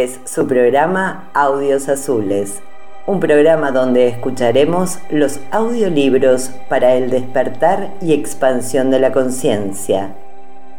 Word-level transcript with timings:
Es 0.00 0.18
su 0.24 0.48
programa 0.48 1.28
Audios 1.34 1.90
Azules, 1.90 2.62
un 3.06 3.20
programa 3.20 3.70
donde 3.70 4.08
escucharemos 4.08 4.98
los 5.10 5.40
audiolibros 5.50 6.52
para 6.70 6.94
el 6.94 7.10
despertar 7.10 7.92
y 8.00 8.14
expansión 8.14 8.90
de 8.90 8.98
la 8.98 9.12
conciencia, 9.12 10.14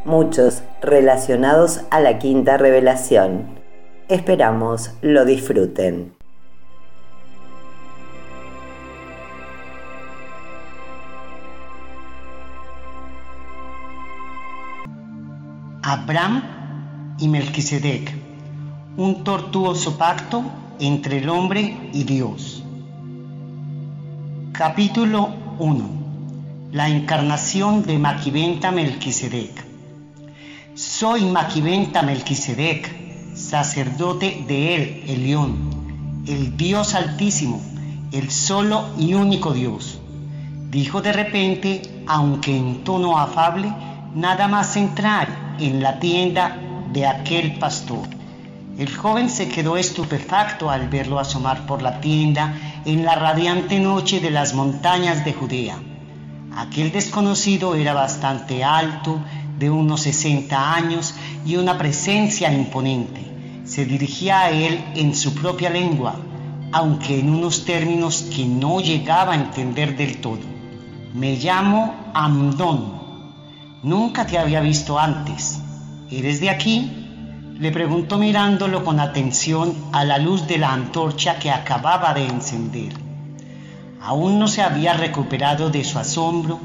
muchos 0.05 0.63
relacionados 0.81 1.81
a 1.91 1.99
la 1.99 2.17
quinta 2.17 2.57
revelación. 2.57 3.43
Esperamos 4.09 4.95
lo 5.03 5.23
disfruten. 5.23 6.15
Abraham 15.83 16.41
y 17.19 17.27
Melquisedec, 17.27 18.20
un 18.97 19.23
tortuoso 19.23 19.97
pacto 19.97 20.43
entre 20.79 21.19
el 21.19 21.29
hombre 21.29 21.89
y 21.93 22.03
Dios. 22.03 22.61
Capítulo 24.51 25.29
1. 25.59 25.89
La 26.73 26.89
encarnación 26.89 27.83
de 27.83 27.97
Maquiventa 27.97 28.71
Melquisedec. 28.71 29.65
Soy 30.75 31.23
Maquiventa 31.23 32.01
Melquisedec, 32.01 33.33
sacerdote 33.33 34.43
de 34.45 34.75
él, 34.75 35.03
el 35.07 35.23
león, 35.23 36.23
el 36.27 36.57
Dios 36.57 36.93
altísimo, 36.93 37.61
el 38.11 38.29
solo 38.29 38.87
y 38.97 39.13
único 39.13 39.53
Dios. 39.53 40.01
Dijo 40.69 41.01
de 41.01 41.13
repente, 41.13 41.81
aunque 42.07 42.57
en 42.57 42.83
tono 42.83 43.17
afable, 43.17 43.73
nada 44.15 44.49
más 44.49 44.75
entrar 44.75 45.55
en 45.59 45.81
la 45.81 45.97
tienda 45.99 46.57
de 46.91 47.07
aquel 47.07 47.57
pastor. 47.57 48.20
El 48.77 48.95
joven 48.95 49.29
se 49.29 49.49
quedó 49.49 49.77
estupefacto 49.77 50.69
al 50.69 50.87
verlo 50.89 51.19
asomar 51.19 51.65
por 51.65 51.81
la 51.81 51.99
tienda 51.99 52.81
en 52.85 53.03
la 53.03 53.15
radiante 53.15 53.79
noche 53.79 54.19
de 54.19 54.31
las 54.31 54.53
montañas 54.53 55.25
de 55.25 55.33
Judea. 55.33 55.77
Aquel 56.55 56.91
desconocido 56.91 57.75
era 57.75 57.93
bastante 57.93 58.63
alto, 58.63 59.19
de 59.59 59.69
unos 59.69 60.01
60 60.01 60.73
años 60.73 61.13
y 61.45 61.55
una 61.55 61.77
presencia 61.77 62.51
imponente. 62.51 63.21
Se 63.63 63.85
dirigía 63.85 64.41
a 64.41 64.49
él 64.49 64.83
en 64.95 65.15
su 65.15 65.35
propia 65.35 65.69
lengua, 65.69 66.15
aunque 66.71 67.19
en 67.19 67.29
unos 67.29 67.63
términos 67.63 68.27
que 68.35 68.45
no 68.45 68.79
llegaba 68.79 69.33
a 69.33 69.35
entender 69.35 69.95
del 69.95 70.17
todo. 70.17 70.39
Me 71.13 71.35
llamo 71.35 71.93
Amdón. 72.13 72.99
Nunca 73.83 74.25
te 74.25 74.39
había 74.39 74.61
visto 74.61 74.97
antes. 74.97 75.59
¿Eres 76.09 76.39
de 76.39 76.49
aquí? 76.49 77.00
Le 77.61 77.71
preguntó 77.71 78.17
mirándolo 78.17 78.83
con 78.83 78.99
atención 78.99 79.75
a 79.91 80.03
la 80.03 80.17
luz 80.17 80.47
de 80.47 80.57
la 80.57 80.73
antorcha 80.73 81.37
que 81.37 81.51
acababa 81.51 82.11
de 82.11 82.25
encender. 82.25 82.91
Aún 84.01 84.39
no 84.39 84.47
se 84.47 84.63
había 84.63 84.93
recuperado 84.93 85.69
de 85.69 85.83
su 85.83 85.99
asombro, 85.99 86.59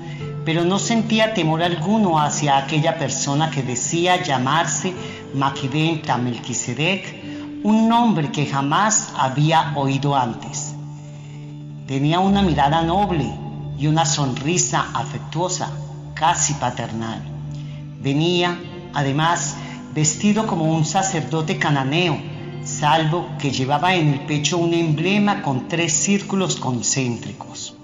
pero 0.47 0.64
no 0.64 0.78
sentía 0.78 1.34
temor 1.34 1.62
alguno 1.62 2.19
hacia 2.19 2.56
aquella 2.56 2.97
persona 2.98 3.50
que 3.50 3.62
decía 3.62 4.22
llamarse 4.22 4.94
Maquidenta 5.34 6.16
Melquisedec, 6.16 7.60
un 7.62 7.91
nombre 7.91 8.33
que 8.33 8.47
jamás 8.47 9.12
había 9.19 9.75
oído 9.77 10.16
antes. 10.16 10.75
Tenía 11.86 12.20
una 12.20 12.41
mirada 12.41 12.81
noble 12.81 13.31
y 13.78 13.86
una 13.86 14.06
sonrisa 14.06 14.86
afectuosa, 14.94 15.69
casi 16.14 16.55
paternal. 16.55 17.21
Venía 18.00 18.59
además 18.94 19.56
vestido 19.97 20.47
como 20.47 20.65
un 20.77 20.84
sacerdote 20.84 21.57
cananeo, 21.57 22.19
salvo 22.62 23.31
que 23.39 23.51
llevaba 23.51 23.95
en 23.95 24.12
el 24.12 24.21
pecho 24.27 24.59
un 24.59 24.75
emblema 24.75 25.41
con 25.41 25.69
tres 25.69 25.95
círculos 25.95 26.57
concéntricos. 26.57 27.75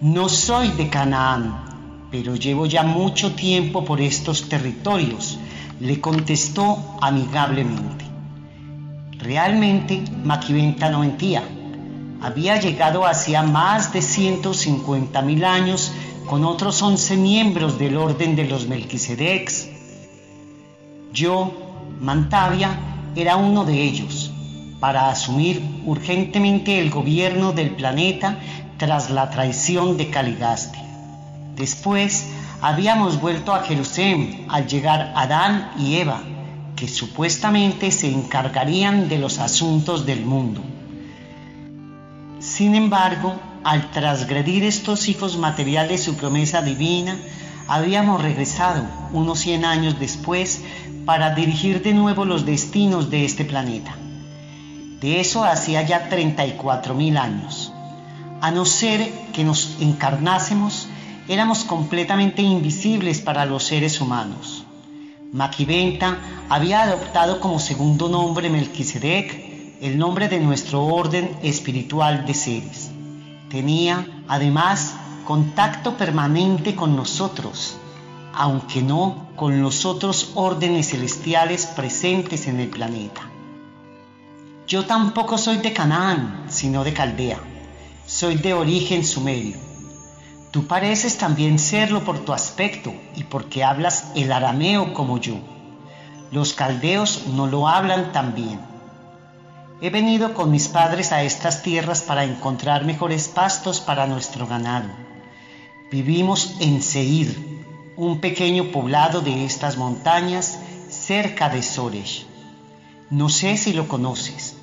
No 0.00 0.30
soy 0.30 0.70
de 0.70 0.88
Canaán, 0.88 2.06
pero 2.10 2.34
llevo 2.34 2.64
ya 2.64 2.82
mucho 2.82 3.34
tiempo 3.34 3.84
por 3.84 4.00
estos 4.00 4.48
territorios, 4.48 5.38
le 5.80 6.00
contestó 6.00 6.96
amigablemente. 7.02 8.06
Realmente 9.18 10.02
Maquiventa 10.24 10.88
no 10.88 11.00
mentía. 11.00 11.42
Había 12.22 12.58
llegado 12.58 13.04
hacía 13.04 13.42
más 13.42 13.92
de 13.92 14.00
150 14.00 15.20
mil 15.20 15.44
años 15.44 15.92
con 16.26 16.46
otros 16.46 16.80
11 16.80 17.18
miembros 17.18 17.78
del 17.78 17.98
orden 17.98 18.34
de 18.34 18.44
los 18.44 18.66
Melquisedecs 18.66 19.76
yo, 21.12 21.52
Mantavia, 22.00 22.78
era 23.16 23.36
uno 23.36 23.64
de 23.64 23.82
ellos, 23.82 24.30
para 24.80 25.10
asumir 25.10 25.62
urgentemente 25.86 26.78
el 26.78 26.90
gobierno 26.90 27.52
del 27.52 27.70
planeta 27.70 28.38
tras 28.76 29.10
la 29.10 29.30
traición 29.30 29.96
de 29.96 30.08
Caligaste. 30.10 30.78
Después 31.56 32.28
habíamos 32.60 33.20
vuelto 33.20 33.52
a 33.52 33.64
Jerusalén 33.64 34.46
al 34.48 34.66
llegar 34.66 35.12
Adán 35.16 35.72
y 35.78 35.96
Eva, 35.96 36.22
que 36.76 36.86
supuestamente 36.86 37.90
se 37.90 38.10
encargarían 38.12 39.08
de 39.08 39.18
los 39.18 39.38
asuntos 39.40 40.06
del 40.06 40.24
mundo. 40.24 40.62
Sin 42.38 42.76
embargo, 42.76 43.34
al 43.64 43.90
transgredir 43.90 44.62
estos 44.62 45.08
hijos 45.08 45.36
materiales 45.36 46.04
su 46.04 46.16
promesa 46.16 46.62
divina, 46.62 47.16
habíamos 47.68 48.22
regresado 48.22 48.82
unos 49.12 49.40
100 49.40 49.64
años 49.64 50.00
después 50.00 50.62
para 51.04 51.34
dirigir 51.34 51.82
de 51.82 51.94
nuevo 51.94 52.24
los 52.24 52.44
destinos 52.44 53.10
de 53.10 53.24
este 53.24 53.44
planeta. 53.44 53.96
De 55.00 55.20
eso 55.20 55.44
hacía 55.44 55.82
ya 55.82 56.08
34 56.08 56.94
mil 56.94 57.16
años. 57.16 57.72
A 58.40 58.50
no 58.50 58.64
ser 58.64 59.10
que 59.32 59.44
nos 59.44 59.76
encarnásemos, 59.80 60.88
éramos 61.28 61.64
completamente 61.64 62.42
invisibles 62.42 63.20
para 63.20 63.44
los 63.44 63.64
seres 63.64 64.00
humanos. 64.00 64.64
Maquiventa 65.32 66.18
había 66.48 66.82
adoptado 66.82 67.38
como 67.40 67.58
segundo 67.58 68.08
nombre 68.08 68.48
Melquisedec, 68.48 69.76
el 69.82 69.98
nombre 69.98 70.28
de 70.28 70.40
nuestro 70.40 70.84
orden 70.84 71.30
espiritual 71.42 72.24
de 72.26 72.34
seres. 72.34 72.90
Tenía, 73.50 74.06
además, 74.26 74.94
contacto 75.28 75.98
permanente 75.98 76.74
con 76.74 76.96
nosotros, 76.96 77.76
aunque 78.32 78.80
no 78.80 79.28
con 79.36 79.60
los 79.60 79.84
otros 79.84 80.32
órdenes 80.36 80.88
celestiales 80.88 81.66
presentes 81.66 82.46
en 82.46 82.60
el 82.60 82.68
planeta. 82.68 83.28
Yo 84.66 84.86
tampoco 84.86 85.36
soy 85.36 85.58
de 85.58 85.74
Canaán, 85.74 86.46
sino 86.48 86.82
de 86.82 86.94
Caldea. 86.94 87.40
Soy 88.06 88.36
de 88.36 88.54
origen 88.54 89.04
sumerio. 89.04 89.58
Tú 90.50 90.66
pareces 90.66 91.18
también 91.18 91.58
serlo 91.58 92.04
por 92.04 92.20
tu 92.20 92.32
aspecto 92.32 92.94
y 93.14 93.24
porque 93.24 93.62
hablas 93.62 94.12
el 94.14 94.32
arameo 94.32 94.94
como 94.94 95.18
yo. 95.18 95.36
Los 96.32 96.54
caldeos 96.54 97.26
no 97.34 97.46
lo 97.46 97.68
hablan 97.68 98.12
tan 98.12 98.34
bien. 98.34 98.60
He 99.82 99.90
venido 99.90 100.32
con 100.32 100.50
mis 100.50 100.68
padres 100.68 101.12
a 101.12 101.22
estas 101.22 101.62
tierras 101.62 102.00
para 102.00 102.24
encontrar 102.24 102.86
mejores 102.86 103.28
pastos 103.28 103.82
para 103.82 104.06
nuestro 104.06 104.46
ganado. 104.46 105.07
Vivimos 105.90 106.56
en 106.60 106.82
Seir, 106.82 107.64
un 107.96 108.20
pequeño 108.20 108.64
poblado 108.72 109.22
de 109.22 109.46
estas 109.46 109.78
montañas 109.78 110.58
cerca 110.90 111.48
de 111.48 111.62
Soresh. 111.62 112.26
No 113.08 113.30
sé 113.30 113.56
si 113.56 113.72
lo 113.72 113.88
conoces, 113.88 114.56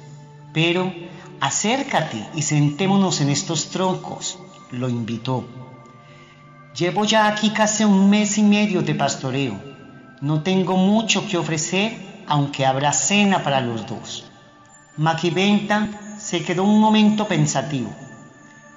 pero 0.54 0.94
acércate 1.40 2.24
y 2.36 2.44
sentémonos 2.44 3.22
en 3.22 3.32
estos 3.32 3.72
troncos, 3.72 4.38
lo 4.70 4.88
invitó. 4.88 5.46
Llevo 6.78 7.06
ya 7.06 7.28
aquí 7.28 7.50
casi 7.50 7.84
un 7.86 8.08
mes 8.08 8.38
y 8.38 8.44
medio 8.44 8.84
de 8.84 8.94
pastoreo. 8.94 9.60
No 10.22 10.44
tengo 10.44 10.78
mucho 10.78 11.28
que 11.28 11.40
ofrecer, 11.40 12.24
aunque 12.28 12.68
habrá 12.68 12.94
cena 12.94 13.42
para 13.42 13.62
los 13.62 13.88
dos. 13.88 14.26
Maquiventa 14.96 15.90
se 16.20 16.44
quedó 16.44 16.64
un 16.66 16.80
momento 16.80 17.28
pensativo. 17.28 17.90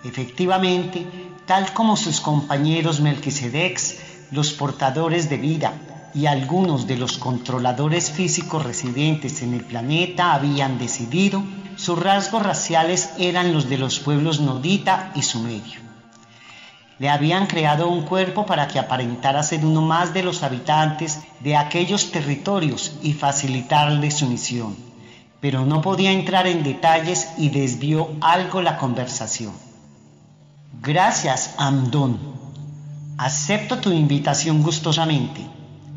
Efectivamente, 0.02 1.27
tal 1.48 1.72
como 1.72 1.96
sus 1.96 2.20
compañeros 2.20 3.00
Melquisedecs, 3.00 3.96
los 4.30 4.52
portadores 4.52 5.30
de 5.30 5.38
vida 5.38 5.72
y 6.14 6.26
algunos 6.26 6.86
de 6.86 6.98
los 6.98 7.16
controladores 7.16 8.10
físicos 8.10 8.62
residentes 8.64 9.40
en 9.40 9.54
el 9.54 9.64
planeta 9.64 10.34
habían 10.34 10.78
decidido, 10.78 11.42
sus 11.76 11.98
rasgos 11.98 12.42
raciales 12.42 13.14
eran 13.18 13.54
los 13.54 13.70
de 13.70 13.78
los 13.78 13.98
pueblos 13.98 14.40
nodita 14.40 15.10
y 15.14 15.22
sumerio. 15.22 15.80
Le 16.98 17.08
habían 17.08 17.46
creado 17.46 17.88
un 17.88 18.02
cuerpo 18.02 18.44
para 18.44 18.68
que 18.68 18.78
aparentara 18.78 19.42
ser 19.42 19.64
uno 19.64 19.80
más 19.80 20.12
de 20.12 20.24
los 20.24 20.42
habitantes 20.42 21.20
de 21.40 21.56
aquellos 21.56 22.12
territorios 22.12 22.98
y 23.02 23.14
facilitarle 23.14 24.10
su 24.10 24.26
misión, 24.26 24.76
pero 25.40 25.64
no 25.64 25.80
podía 25.80 26.12
entrar 26.12 26.46
en 26.46 26.62
detalles 26.62 27.28
y 27.38 27.48
desvió 27.48 28.10
algo 28.20 28.60
la 28.60 28.76
conversación. 28.76 29.67
Gracias, 30.72 31.54
Amdón, 31.58 32.18
Acepto 33.16 33.78
tu 33.78 33.90
invitación 33.90 34.62
gustosamente. 34.62 35.44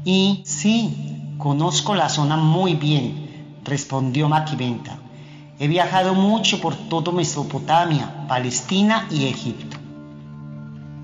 Y 0.04 0.42
sí, 0.44 1.36
conozco 1.38 1.94
la 1.94 2.10
zona 2.10 2.36
muy 2.36 2.74
bien, 2.74 3.60
respondió 3.64 4.28
Maquiventa. 4.28 4.98
He 5.60 5.68
viajado 5.68 6.16
mucho 6.16 6.60
por 6.60 6.74
todo 6.76 7.12
Mesopotamia, 7.12 8.26
Palestina 8.28 9.08
y 9.12 9.28
Egipto. 9.28 9.78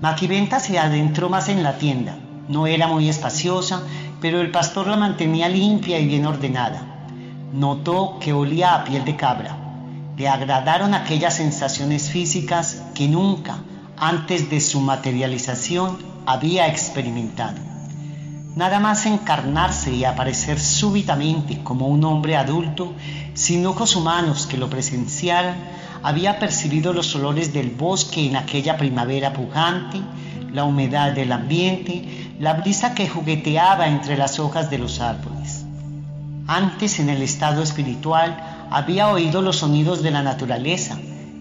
Maquiventa 0.00 0.58
se 0.58 0.80
adentró 0.80 1.28
más 1.28 1.48
en 1.48 1.62
la 1.62 1.78
tienda. 1.78 2.18
No 2.48 2.66
era 2.66 2.88
muy 2.88 3.08
espaciosa, 3.08 3.82
pero 4.20 4.40
el 4.40 4.50
pastor 4.50 4.88
la 4.88 4.96
mantenía 4.96 5.48
limpia 5.48 6.00
y 6.00 6.06
bien 6.06 6.26
ordenada. 6.26 7.06
Notó 7.52 8.18
que 8.18 8.32
olía 8.32 8.74
a 8.74 8.84
piel 8.84 9.04
de 9.04 9.14
cabra. 9.14 9.67
Le 10.18 10.28
agradaron 10.28 10.94
aquellas 10.94 11.36
sensaciones 11.36 12.10
físicas 12.10 12.82
que 12.92 13.06
nunca, 13.06 13.58
antes 13.96 14.50
de 14.50 14.60
su 14.60 14.80
materialización, 14.80 15.98
había 16.26 16.66
experimentado. 16.66 17.58
Nada 18.56 18.80
más 18.80 19.06
encarnarse 19.06 19.92
y 19.92 20.04
aparecer 20.04 20.58
súbitamente 20.58 21.62
como 21.62 21.86
un 21.86 22.02
hombre 22.02 22.34
adulto, 22.34 22.94
sin 23.34 23.64
ojos 23.64 23.94
humanos 23.94 24.48
que 24.48 24.56
lo 24.56 24.68
presenciaran, 24.68 25.54
había 26.02 26.40
percibido 26.40 26.92
los 26.92 27.14
olores 27.14 27.52
del 27.52 27.70
bosque 27.70 28.26
en 28.26 28.34
aquella 28.34 28.76
primavera 28.76 29.32
pujante, 29.32 30.00
la 30.52 30.64
humedad 30.64 31.12
del 31.12 31.30
ambiente, 31.30 32.34
la 32.40 32.54
brisa 32.54 32.92
que 32.92 33.08
jugueteaba 33.08 33.86
entre 33.86 34.16
las 34.16 34.40
hojas 34.40 34.68
de 34.68 34.78
los 34.78 35.00
árboles. 35.00 35.37
Antes 36.50 36.98
en 36.98 37.10
el 37.10 37.20
estado 37.20 37.62
espiritual 37.62 38.66
había 38.70 39.08
oído 39.08 39.42
los 39.42 39.56
sonidos 39.56 40.02
de 40.02 40.10
la 40.10 40.22
naturaleza, 40.22 40.98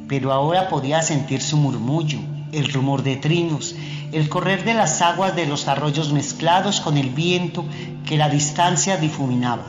pero 0.09 0.33
ahora 0.33 0.68
podía 0.68 1.01
sentir 1.01 1.42
su 1.42 1.56
murmullo, 1.56 2.19
el 2.51 2.74
rumor 2.74 3.04
de 3.04 3.15
trinos, 3.15 3.74
el 4.12 4.27
correr 4.27 4.65
de 4.65 4.74
las 4.74 5.01
aguas 5.01 5.33
de 5.33 5.45
los 5.45 5.69
arroyos 5.69 6.12
mezclados 6.12 6.81
con 6.81 6.98
el 6.98 7.12
viento 7.12 7.63
que 8.06 8.18
la 8.18 8.27
distancia 8.27 8.98
difuminaba. 8.98 9.63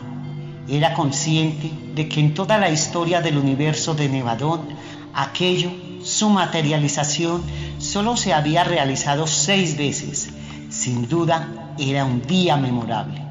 Era 0.69 0.93
consciente 0.93 1.71
de 1.95 2.09
que 2.09 2.19
en 2.19 2.35
toda 2.35 2.59
la 2.59 2.71
historia 2.71 3.21
del 3.21 3.39
universo 3.39 3.95
de 3.95 4.09
Nevadón, 4.09 4.63
aquello, 5.15 5.71
su 6.03 6.31
materialización, 6.31 7.45
solo 7.79 8.17
se 8.17 8.35
había 8.35 8.65
realizado 8.65 9.29
seis 9.29 9.79
veces. 9.79 10.31
Sin 10.69 11.09
duda, 11.09 11.75
era 11.79 12.05
un 12.05 12.23
día 12.23 12.57
memorable. 12.57 13.28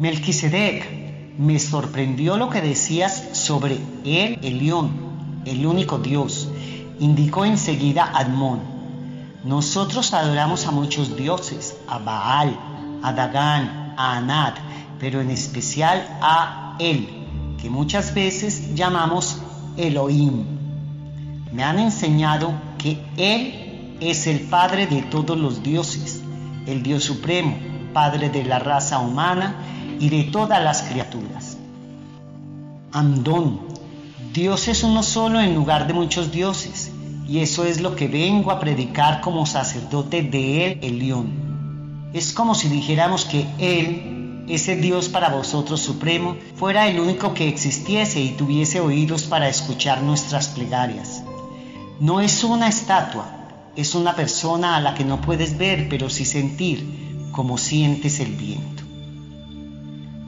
Melquisedec, 0.00 1.36
me 1.36 1.58
sorprendió 1.58 2.38
lo 2.38 2.48
que 2.48 2.62
decías 2.62 3.22
sobre 3.32 3.78
él, 4.06 4.38
el 4.42 4.58
león, 4.64 5.42
el 5.44 5.66
único 5.66 5.98
Dios, 5.98 6.48
indicó 7.00 7.44
enseguida 7.44 8.10
Admón. 8.14 8.60
Nosotros 9.44 10.14
adoramos 10.14 10.66
a 10.66 10.70
muchos 10.70 11.18
dioses, 11.18 11.76
a 11.86 11.98
Baal, 11.98 12.58
a 13.02 13.12
Dagán, 13.12 13.92
a 13.98 14.16
Anat, 14.16 14.56
pero 14.98 15.20
en 15.20 15.28
especial 15.28 16.18
a 16.22 16.76
Él, 16.78 17.06
que 17.60 17.68
muchas 17.68 18.14
veces 18.14 18.74
llamamos 18.74 19.42
Elohim. 19.76 20.46
Me 21.52 21.62
han 21.62 21.78
enseñado 21.78 22.54
que 22.78 22.98
Él 23.18 23.98
es 24.00 24.26
el 24.26 24.40
Padre 24.40 24.86
de 24.86 25.02
todos 25.02 25.36
los 25.36 25.62
dioses, 25.62 26.22
el 26.66 26.82
Dios 26.82 27.04
Supremo, 27.04 27.58
Padre 27.92 28.30
de 28.30 28.44
la 28.44 28.60
raza 28.60 28.98
humana 28.98 29.56
y 30.00 30.08
de 30.08 30.24
todas 30.24 30.64
las 30.64 30.82
criaturas. 30.82 31.58
Amdón, 32.90 33.60
Dios 34.32 34.66
es 34.66 34.82
uno 34.82 35.02
solo 35.02 35.40
en 35.40 35.54
lugar 35.54 35.86
de 35.86 35.92
muchos 35.92 36.32
dioses, 36.32 36.90
y 37.28 37.38
eso 37.38 37.64
es 37.64 37.80
lo 37.80 37.94
que 37.94 38.08
vengo 38.08 38.50
a 38.50 38.58
predicar 38.58 39.20
como 39.20 39.46
sacerdote 39.46 40.22
de 40.22 40.66
Él, 40.66 40.78
el 40.82 40.98
león. 40.98 42.10
Es 42.12 42.32
como 42.32 42.56
si 42.56 42.68
dijéramos 42.68 43.26
que 43.26 43.46
Él, 43.58 44.44
ese 44.48 44.74
Dios 44.74 45.08
para 45.08 45.28
vosotros 45.28 45.80
supremo, 45.80 46.36
fuera 46.56 46.88
el 46.88 46.98
único 46.98 47.34
que 47.34 47.46
existiese 47.46 48.20
y 48.20 48.30
tuviese 48.30 48.80
oídos 48.80 49.24
para 49.24 49.48
escuchar 49.48 50.02
nuestras 50.02 50.48
plegarias. 50.48 51.22
No 52.00 52.20
es 52.20 52.42
una 52.42 52.68
estatua, 52.68 53.26
es 53.76 53.94
una 53.94 54.16
persona 54.16 54.76
a 54.76 54.80
la 54.80 54.94
que 54.94 55.04
no 55.04 55.20
puedes 55.20 55.58
ver, 55.58 55.88
pero 55.88 56.08
sí 56.08 56.24
sentir, 56.24 57.28
como 57.30 57.58
sientes 57.58 58.18
el 58.18 58.32
viento. 58.32 58.79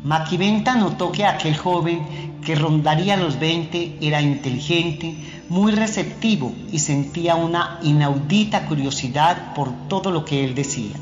Maquiventa 0.04 0.74
notó 0.74 1.12
que 1.12 1.24
aquel 1.24 1.56
joven 1.56 2.40
que 2.44 2.56
rondaría 2.56 3.16
los 3.16 3.38
20, 3.38 3.98
era 4.00 4.20
inteligente, 4.20 5.14
muy 5.48 5.72
receptivo 5.72 6.52
y 6.72 6.80
sentía 6.80 7.36
una 7.36 7.78
inaudita 7.82 8.66
curiosidad 8.66 9.54
por 9.54 9.70
todo 9.88 10.10
lo 10.10 10.24
que 10.24 10.44
él 10.44 10.54
decía. 10.54 10.96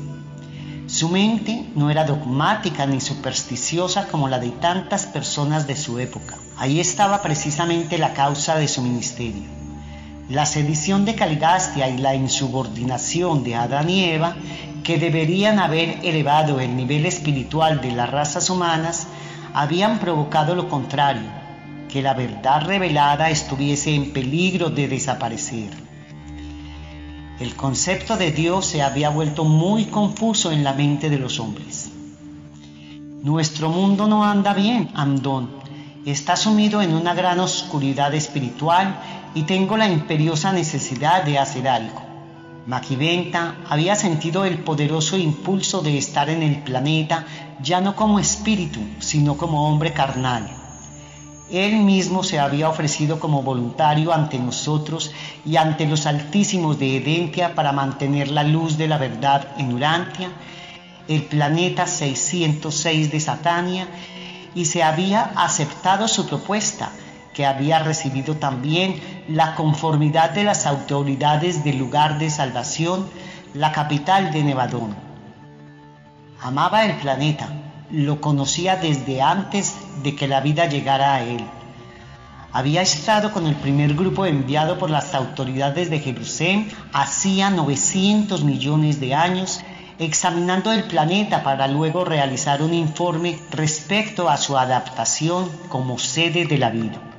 Su 0.85 1.09
mente 1.09 1.65
no 1.75 1.89
era 1.89 2.03
dogmática 2.03 2.85
ni 2.85 3.01
supersticiosa 3.01 4.07
como 4.07 4.27
la 4.27 4.39
de 4.39 4.49
tantas 4.49 5.05
personas 5.07 5.65
de 5.65 5.75
su 5.75 5.97
época. 5.99 6.37
Ahí 6.57 6.79
estaba 6.79 7.21
precisamente 7.21 7.97
la 7.97 8.13
causa 8.13 8.55
de 8.55 8.67
su 8.67 8.81
ministerio. 8.81 9.43
La 10.29 10.45
sedición 10.45 11.05
de 11.05 11.15
Caligastia 11.15 11.89
y 11.89 11.97
la 11.97 12.13
insubordinación 12.13 13.43
de 13.43 13.55
Adán 13.55 13.89
y 13.89 14.03
Eva, 14.03 14.35
que 14.83 14.97
deberían 14.97 15.59
haber 15.59 15.99
elevado 16.03 16.59
el 16.59 16.75
nivel 16.75 17.05
espiritual 17.05 17.81
de 17.81 17.91
las 17.91 18.09
razas 18.09 18.49
humanas, 18.49 19.07
habían 19.53 19.99
provocado 19.99 20.55
lo 20.55 20.69
contrario, 20.69 21.29
que 21.89 22.01
la 22.01 22.13
verdad 22.13 22.65
revelada 22.65 23.29
estuviese 23.29 23.93
en 23.93 24.11
peligro 24.11 24.69
de 24.69 24.87
desaparecer. 24.87 25.69
El 27.39 27.55
concepto 27.55 28.17
de 28.17 28.31
Dios 28.31 28.65
se 28.65 28.81
había 28.81 29.09
vuelto 29.09 29.43
muy 29.43 29.85
confuso 29.85 30.51
en 30.51 30.63
la 30.63 30.73
mente 30.73 31.09
de 31.09 31.17
los 31.17 31.39
hombres. 31.39 31.91
Nuestro 33.23 33.69
mundo 33.69 34.07
no 34.07 34.23
anda 34.23 34.53
bien, 34.53 34.89
Amdón. 34.93 35.49
Está 36.05 36.35
sumido 36.35 36.81
en 36.81 36.93
una 36.93 37.13
gran 37.13 37.39
oscuridad 37.39 38.13
espiritual 38.13 38.99
y 39.35 39.43
tengo 39.43 39.77
la 39.77 39.87
imperiosa 39.87 40.51
necesidad 40.51 41.23
de 41.23 41.37
hacer 41.37 41.67
algo. 41.67 42.10
Maquiventa 42.67 43.55
había 43.67 43.95
sentido 43.95 44.45
el 44.45 44.59
poderoso 44.59 45.17
impulso 45.17 45.81
de 45.81 45.97
estar 45.97 46.29
en 46.29 46.43
el 46.43 46.61
planeta 46.61 47.25
ya 47.59 47.81
no 47.81 47.95
como 47.95 48.19
espíritu, 48.19 48.79
sino 48.99 49.35
como 49.35 49.67
hombre 49.67 49.93
carnal. 49.93 50.47
Él 51.49 51.77
mismo 51.77 52.23
se 52.23 52.39
había 52.39 52.69
ofrecido 52.69 53.19
como 53.19 53.41
voluntario 53.41 54.13
ante 54.13 54.37
nosotros 54.37 55.11
y 55.43 55.57
ante 55.57 55.87
los 55.87 56.05
altísimos 56.05 56.77
de 56.77 56.97
Edentia 56.97 57.55
para 57.55 57.71
mantener 57.71 58.29
la 58.29 58.43
luz 58.43 58.77
de 58.77 58.87
la 58.87 58.99
verdad 58.99 59.47
en 59.57 59.73
Urantia, 59.73 60.29
el 61.07 61.23
planeta 61.23 61.87
606 61.87 63.11
de 63.11 63.19
Satania, 63.19 63.87
y 64.53 64.65
se 64.65 64.83
había 64.83 65.31
aceptado 65.35 66.07
su 66.07 66.27
propuesta 66.27 66.91
que 67.33 67.45
había 67.45 67.79
recibido 67.79 68.35
también 68.35 68.99
la 69.27 69.55
conformidad 69.55 70.31
de 70.31 70.43
las 70.43 70.65
autoridades 70.65 71.63
del 71.63 71.77
lugar 71.77 72.19
de 72.19 72.29
salvación, 72.29 73.07
la 73.53 73.71
capital 73.71 74.31
de 74.31 74.43
Nevadón. 74.43 74.95
Amaba 76.41 76.85
el 76.85 76.95
planeta, 76.97 77.49
lo 77.91 78.21
conocía 78.21 78.75
desde 78.75 79.21
antes 79.21 79.75
de 80.03 80.15
que 80.15 80.27
la 80.27 80.41
vida 80.41 80.65
llegara 80.67 81.15
a 81.15 81.23
él. 81.23 81.43
Había 82.53 82.81
estado 82.81 83.31
con 83.31 83.47
el 83.47 83.55
primer 83.55 83.93
grupo 83.93 84.25
enviado 84.25 84.77
por 84.77 84.89
las 84.89 85.13
autoridades 85.13 85.89
de 85.89 85.99
Jerusalén 85.99 86.69
hacía 86.91 87.49
900 87.49 88.43
millones 88.43 88.99
de 88.99 89.15
años 89.15 89.61
examinando 89.99 90.71
el 90.71 90.83
planeta 90.85 91.43
para 91.43 91.67
luego 91.67 92.03
realizar 92.03 92.61
un 92.61 92.73
informe 92.73 93.39
respecto 93.51 94.29
a 94.29 94.37
su 94.37 94.57
adaptación 94.57 95.49
como 95.69 95.99
sede 95.99 96.45
de 96.45 96.57
la 96.57 96.71
vida. 96.71 97.10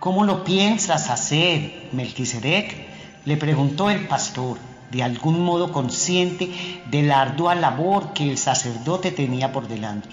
¿Cómo 0.00 0.22
lo 0.22 0.44
piensas 0.44 1.10
hacer, 1.10 1.88
Melquisedec? 1.90 2.86
le 3.24 3.36
preguntó 3.36 3.90
el 3.90 4.06
pastor, 4.06 4.56
de 4.92 5.02
algún 5.02 5.44
modo 5.44 5.72
consciente 5.72 6.82
de 6.88 7.02
la 7.02 7.20
ardua 7.20 7.56
labor 7.56 8.12
que 8.12 8.30
el 8.30 8.38
sacerdote 8.38 9.10
tenía 9.10 9.52
por 9.52 9.66
delante. 9.66 10.08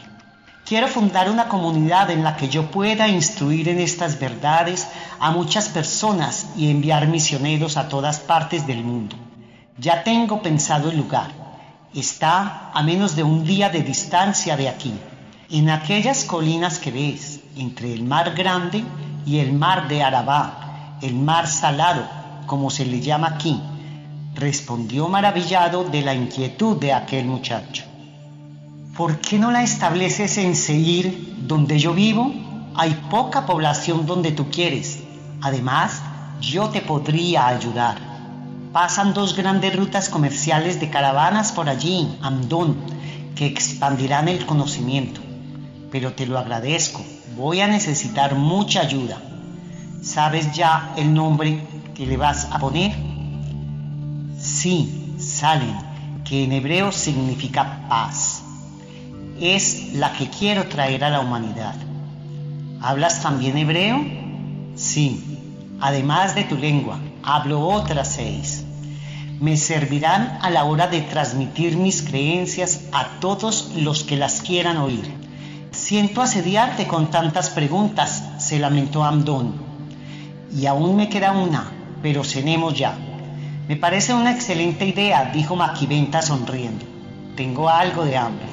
Quiero 0.65 0.88
fundar 0.88 1.30
una 1.30 1.48
comunidad 1.48 2.10
en 2.10 2.24
la 2.24 2.36
que 2.36 2.50
yo 2.50 2.72
pueda 2.72 3.08
instruir 3.08 3.70
en 3.70 3.80
estas 3.80 4.20
verdades 4.20 4.88
a 5.20 5.30
muchas 5.30 5.70
personas 5.70 6.48
y 6.58 6.72
enviar 6.72 7.08
misioneros 7.08 7.77
a 7.77 7.88
todas 7.88 8.20
partes 8.20 8.65
del 8.65 8.84
mundo. 8.84 9.15
Ya 9.77 10.04
tengo 10.04 10.42
pensado 10.42 10.89
el 10.89 10.98
lugar. 10.98 11.30
Está 11.94 12.72
a 12.74 12.82
menos 12.82 13.15
de 13.15 13.22
un 13.22 13.46
día 13.46 13.70
de 13.70 13.84
distancia 13.84 14.58
de 14.58 14.68
aquí, 14.68 14.96
en 15.51 15.70
aquellas 15.70 16.24
colinas 16.24 16.80
que 16.80 16.89
ves, 16.89 17.42
entre 17.56 17.94
el 17.94 18.04
mar 18.04 18.34
grande 18.34 18.84
y 19.25 19.39
el 19.39 19.53
mar 19.53 19.88
de 19.88 20.03
Arabá, 20.03 20.98
el 21.01 21.15
mar 21.15 21.48
salado, 21.48 22.03
como 22.46 22.70
se 22.70 22.86
le 22.86 23.01
llama 23.01 23.27
aquí, 23.36 23.60
respondió 24.36 25.08
maravillado 25.08 25.84
de 25.84 26.01
la 26.01 26.13
inquietud 26.13 26.77
de 26.77 26.94
aquel 26.94 27.25
muchacho. 27.25 27.84
¿Por 28.96 29.20
qué 29.20 29.38
no 29.39 29.51
la 29.51 29.63
estableces 29.63 30.38
en 30.38 30.55
Seir, 30.55 31.36
donde 31.39 31.79
yo 31.79 31.94
vivo? 31.94 32.32
Hay 32.75 32.94
poca 33.10 33.46
población 33.46 34.05
donde 34.05 34.32
tú 34.32 34.50
quieres. 34.50 35.03
Además, 35.41 36.01
yo 36.39 36.70
te 36.70 36.82
podría 36.82 37.48
ayudar. 37.48 37.98
Pasan 38.72 39.13
dos 39.13 39.36
grandes 39.36 39.75
rutas 39.75 40.10
comerciales 40.10 40.79
de 40.79 40.89
caravanas 40.89 41.51
por 41.51 41.70
allí, 41.70 42.17
Amdón, 42.22 42.77
que 43.36 43.46
expandirán 43.46 44.27
el 44.27 44.46
conocimiento. 44.46 45.22
Pero 45.92 46.13
te 46.13 46.25
lo 46.25 46.38
agradezco. 46.38 47.04
Voy 47.36 47.62
a 47.62 47.68
necesitar 47.68 48.36
mucha 48.36 48.82
ayuda. 48.82 49.22
¿Sabes 50.01 50.51
ya 50.54 50.94
el 50.98 51.13
nombre 51.13 51.62
que 51.96 52.06
le 52.06 52.18
vas 52.18 52.48
a 52.51 52.60
poner? 52.60 52.94
Sí, 54.39 55.15
Salem, 55.18 55.75
que 56.24 56.44
en 56.44 56.51
hebreo 56.51 56.92
significa 56.92 57.88
paz. 57.89 58.44
Es 59.39 59.94
la 59.94 60.13
que 60.13 60.30
quiero 60.30 60.68
traer 60.68 61.04
a 61.04 61.10
la 61.10 61.20
humanidad. 61.22 61.75
¿Hablas 62.82 63.22
también 63.22 63.58
hebreo? 63.58 64.00
Sí, 64.75 65.24
además 65.80 66.36
de 66.36 66.44
tu 66.44 66.56
lengua, 66.58 67.00
hablo 67.24 67.68
otras 67.68 68.13
seis. 68.13 68.63
Me 69.39 69.58
servirán 69.58 70.39
a 70.42 70.50
la 70.50 70.63
hora 70.65 70.88
de 70.88 71.01
transmitir 71.01 71.77
mis 71.77 72.01
creencias 72.01 72.82
a 72.92 73.20
todos 73.20 73.72
los 73.75 74.04
que 74.04 74.15
las 74.15 74.42
quieran 74.42 74.77
oír. 74.77 75.25
Siento 75.86 76.24
asediarte 76.24 76.88
con 76.88 77.12
tantas 77.12 77.51
preguntas, 77.51 78.24
se 78.39 78.58
lamentó 78.58 79.04
Amdón. 79.04 79.54
Y 80.51 80.65
aún 80.65 80.96
me 80.96 81.10
queda 81.10 81.32
una, 81.34 81.72
pero 82.01 82.24
cenemos 82.24 82.75
ya. 82.75 82.98
Me 83.68 83.75
parece 83.75 84.15
una 84.15 84.32
excelente 84.32 84.88
idea, 84.88 85.30
dijo 85.32 85.56
Maquiventa 85.56 86.24
sonriendo. 86.24 86.84
Tengo 87.36 87.70
algo 87.70 88.04
de 88.04 88.18
hambre. 88.18 88.48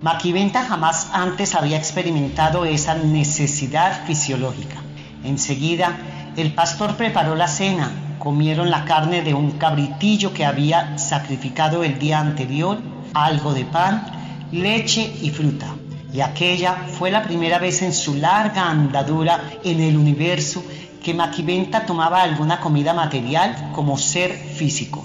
Maquiventa 0.00 0.64
jamás 0.64 1.10
antes 1.12 1.54
había 1.54 1.76
experimentado 1.76 2.64
esa 2.64 2.96
necesidad 2.96 4.04
fisiológica. 4.04 4.82
Enseguida, 5.22 5.96
el 6.36 6.54
pastor 6.54 6.96
preparó 6.96 7.36
la 7.36 7.46
cena. 7.46 8.16
Comieron 8.18 8.68
la 8.72 8.84
carne 8.84 9.22
de 9.22 9.32
un 9.32 9.52
cabritillo 9.52 10.34
que 10.34 10.44
había 10.44 10.98
sacrificado 10.98 11.84
el 11.84 12.00
día 12.00 12.18
anterior, 12.18 12.80
algo 13.14 13.54
de 13.54 13.64
pan, 13.64 14.04
leche 14.50 15.18
y 15.22 15.30
fruta. 15.30 15.76
Y 16.16 16.22
aquella 16.22 16.86
fue 16.98 17.10
la 17.10 17.22
primera 17.24 17.58
vez 17.58 17.82
en 17.82 17.92
su 17.92 18.14
larga 18.14 18.70
andadura 18.70 19.50
en 19.62 19.82
el 19.82 19.98
universo 19.98 20.64
que 21.02 21.12
Maquiventa 21.12 21.84
tomaba 21.84 22.22
alguna 22.22 22.58
comida 22.58 22.94
material 22.94 23.70
como 23.74 23.98
ser 23.98 24.32
físico. 24.32 25.04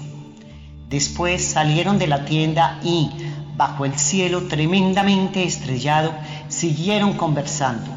Después 0.88 1.44
salieron 1.44 1.98
de 1.98 2.06
la 2.06 2.24
tienda 2.24 2.80
y, 2.82 3.10
bajo 3.58 3.84
el 3.84 3.98
cielo 3.98 4.44
tremendamente 4.44 5.44
estrellado, 5.44 6.14
siguieron 6.48 7.12
conversando. 7.12 7.90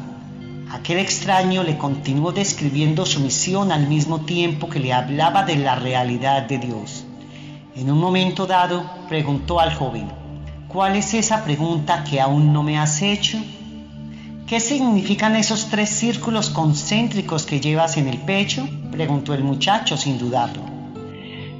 Aquel 0.70 0.98
extraño 0.98 1.62
le 1.62 1.78
continuó 1.78 2.32
describiendo 2.32 3.06
su 3.06 3.20
misión 3.20 3.72
al 3.72 3.86
mismo 3.86 4.26
tiempo 4.26 4.68
que 4.68 4.78
le 4.78 4.92
hablaba 4.92 5.42
de 5.42 5.56
la 5.56 5.76
realidad 5.76 6.42
de 6.42 6.58
Dios. 6.58 7.06
En 7.76 7.90
un 7.90 7.98
momento 7.98 8.46
dado 8.46 8.84
preguntó 9.08 9.58
al 9.58 9.74
joven, 9.74 10.25
¿cuál 10.68 10.96
es 10.96 11.14
esa 11.14 11.44
pregunta 11.44 12.04
que 12.04 12.20
aún 12.20 12.52
no 12.52 12.62
me 12.62 12.78
has 12.78 13.02
hecho? 13.02 13.38
¿Qué 14.46 14.60
significan 14.60 15.34
esos 15.34 15.66
tres 15.66 15.90
círculos 15.90 16.50
concéntricos 16.50 17.46
que 17.46 17.60
llevas 17.60 17.96
en 17.96 18.06
el 18.08 18.18
pecho? 18.18 18.68
preguntó 18.92 19.34
el 19.34 19.42
muchacho 19.42 19.96
sin 19.96 20.18
dudarlo. 20.18 20.62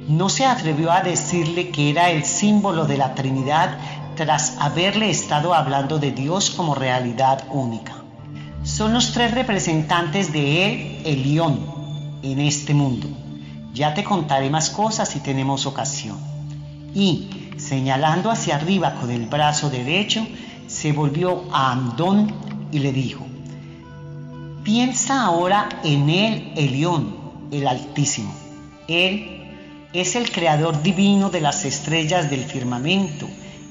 No 0.07 0.29
se 0.29 0.45
atrevió 0.45 0.91
a 0.91 1.01
decirle 1.01 1.69
que 1.69 1.89
era 1.89 2.09
el 2.09 2.23
símbolo 2.23 2.85
de 2.85 2.97
la 2.97 3.13
Trinidad 3.13 3.77
tras 4.15 4.55
haberle 4.59 5.09
estado 5.09 5.53
hablando 5.53 5.99
de 5.99 6.11
Dios 6.11 6.49
como 6.49 6.75
realidad 6.75 7.43
única. 7.51 7.93
Son 8.63 8.93
los 8.93 9.11
tres 9.11 9.33
representantes 9.33 10.31
de 10.31 10.65
Él, 10.65 11.01
el 11.05 11.33
león, 11.33 11.59
en 12.23 12.39
este 12.39 12.73
mundo. 12.73 13.07
Ya 13.73 13.93
te 13.93 14.03
contaré 14.03 14.49
más 14.49 14.69
cosas 14.69 15.09
si 15.09 15.19
tenemos 15.19 15.65
ocasión. 15.65 16.17
Y, 16.95 17.46
señalando 17.67 18.31
hacia 18.31 18.55
arriba 18.55 18.95
con 18.95 19.11
el 19.11 19.25
brazo 19.25 19.69
derecho, 19.69 20.25
se 20.67 20.93
volvió 20.93 21.43
a 21.51 21.73
Amdón 21.73 22.33
y 22.71 22.79
le 22.79 22.93
dijo, 22.93 23.25
piensa 24.63 25.23
ahora 25.23 25.67
en 25.83 26.09
Él, 26.09 26.53
el 26.55 26.71
león, 26.71 27.15
el 27.51 27.67
Altísimo. 27.67 28.33
Él 28.87 29.51
es 29.93 30.15
el 30.15 30.31
creador 30.31 30.81
divino 30.81 31.29
de 31.29 31.41
las 31.41 31.65
estrellas 31.65 32.29
del 32.29 32.43
firmamento 32.43 33.27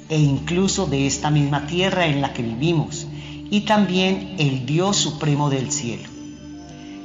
e 0.09 0.19
incluso 0.19 0.87
de 0.87 1.07
esta 1.07 1.31
misma 1.31 1.67
tierra 1.67 2.07
en 2.07 2.21
la 2.21 2.33
que 2.33 2.43
vivimos, 2.43 3.07
y 3.51 3.61
también 3.61 4.35
el 4.39 4.67
Dios 4.67 4.97
supremo 4.97 5.51
del 5.51 5.71
cielo. 5.71 6.16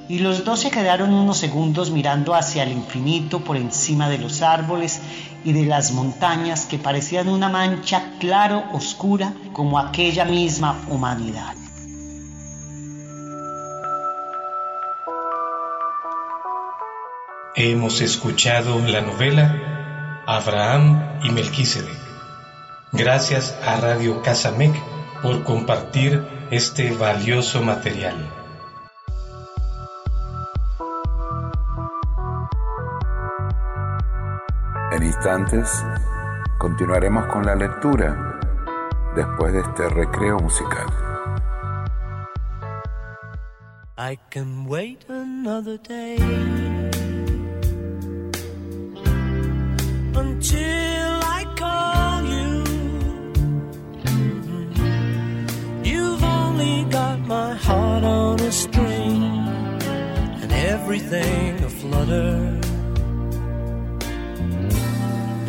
Y 0.10 0.20
los 0.20 0.44
dos 0.44 0.60
se 0.60 0.72
quedaron 0.72 1.14
unos 1.14 1.38
segundos 1.38 1.92
mirando 1.92 2.36
hacia 2.36 2.64
el 2.64 2.72
infinito 2.72 3.40
por 3.40 3.56
encima 3.56 4.10
de 4.10 4.18
los 4.18 4.42
árboles 4.42 5.02
y 5.44 5.54
de 5.54 5.66
las 5.66 5.92
montañas 5.92 6.66
que 6.66 6.78
parecían 6.78 7.30
una 7.30 7.50
mancha 7.50 8.14
claro 8.20 8.64
oscura 8.74 9.34
como 9.54 9.80
aquella 9.80 10.26
misma 10.26 10.80
humanidad. 10.90 11.56
Hemos 17.56 18.02
escuchado 18.02 18.80
la 18.80 19.02
novela 19.02 20.24
Abraham 20.26 21.20
y 21.24 21.30
Melquisedec. 21.32 22.00
Gracias 22.94 23.56
a 23.66 23.78
Radio 23.78 24.22
Casamec 24.22 24.74
por 25.22 25.44
compartir 25.44 26.24
este 26.50 26.92
valioso 26.92 27.62
material. 27.62 28.41
Instantes 35.22 35.86
continuaremos 36.58 37.28
con 37.28 37.46
la 37.46 37.54
lectura 37.54 38.40
después 39.16 39.54
de 39.54 39.60
este 39.60 39.88
recreo 39.90 40.40
musical. 40.40 40.88
I 44.00 44.18
can 44.32 44.66
wait 44.66 45.06
another 45.10 45.78
day 45.78 46.18
until 50.16 51.20
I 51.22 51.46
call 51.56 52.26
you. 52.26 52.64
You've 55.84 56.24
only 56.24 56.86
got 56.86 57.20
my 57.28 57.54
heart 57.54 58.04
on 58.04 58.40
a 58.40 58.52
string 58.52 59.22
and 60.42 60.52
everything 60.52 61.64
aflutter. 61.64 62.61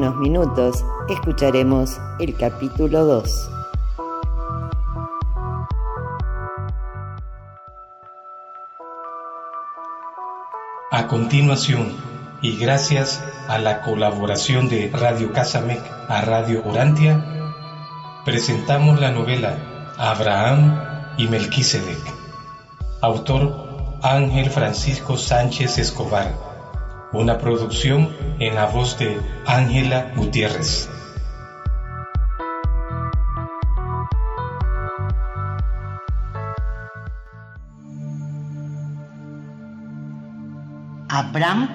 unos 0.00 0.16
minutos 0.16 0.82
escucharemos 1.10 2.00
el 2.20 2.34
capítulo 2.34 3.04
2. 3.04 3.50
A 10.90 11.06
continuación, 11.06 11.92
y 12.40 12.56
gracias 12.56 13.22
a 13.46 13.58
la 13.58 13.82
colaboración 13.82 14.70
de 14.70 14.90
Radio 14.90 15.34
Casamec 15.34 15.82
a 16.08 16.22
Radio 16.22 16.62
Orantia, 16.64 17.22
presentamos 18.24 18.98
la 19.00 19.10
novela 19.10 19.58
Abraham 19.98 20.80
y 21.18 21.28
Melquisedec. 21.28 22.00
Autor 23.02 23.98
Ángel 24.00 24.48
Francisco 24.48 25.18
Sánchez 25.18 25.76
Escobar 25.76 26.49
una 27.12 27.38
producción 27.38 28.08
en 28.38 28.54
la 28.54 28.66
voz 28.66 28.98
de 28.98 29.20
Ángela 29.46 30.12
Gutiérrez. 30.16 30.88
Abraham 41.08 41.68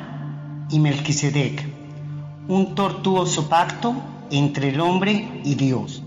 y 0.69 0.80
Melquisedec, 0.80 1.67
un 2.48 2.74
tortuoso 2.74 3.50
pacto 3.50 3.95
entre 4.32 4.69
el 4.69 4.80
hombre 4.80 5.41
y 5.43 5.56
Dios. 5.56 6.02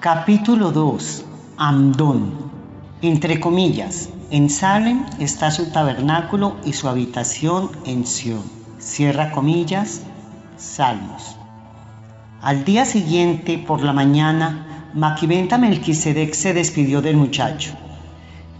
Capítulo 0.00 0.72
2. 0.72 1.24
Amdón. 1.56 2.61
Entre 3.02 3.40
comillas, 3.40 4.10
en 4.30 4.48
Salem 4.48 5.04
está 5.18 5.50
su 5.50 5.72
tabernáculo 5.72 6.54
y 6.64 6.72
su 6.72 6.88
habitación 6.88 7.72
en 7.84 8.06
Sion. 8.06 8.44
Cierra 8.78 9.32
comillas, 9.32 10.02
Salmos. 10.56 11.36
Al 12.42 12.64
día 12.64 12.84
siguiente, 12.84 13.58
por 13.58 13.82
la 13.82 13.92
mañana, 13.92 14.88
Maquiventa 14.94 15.58
Melquisedec 15.58 16.32
se 16.32 16.54
despidió 16.54 17.02
del 17.02 17.16
muchacho. 17.16 17.72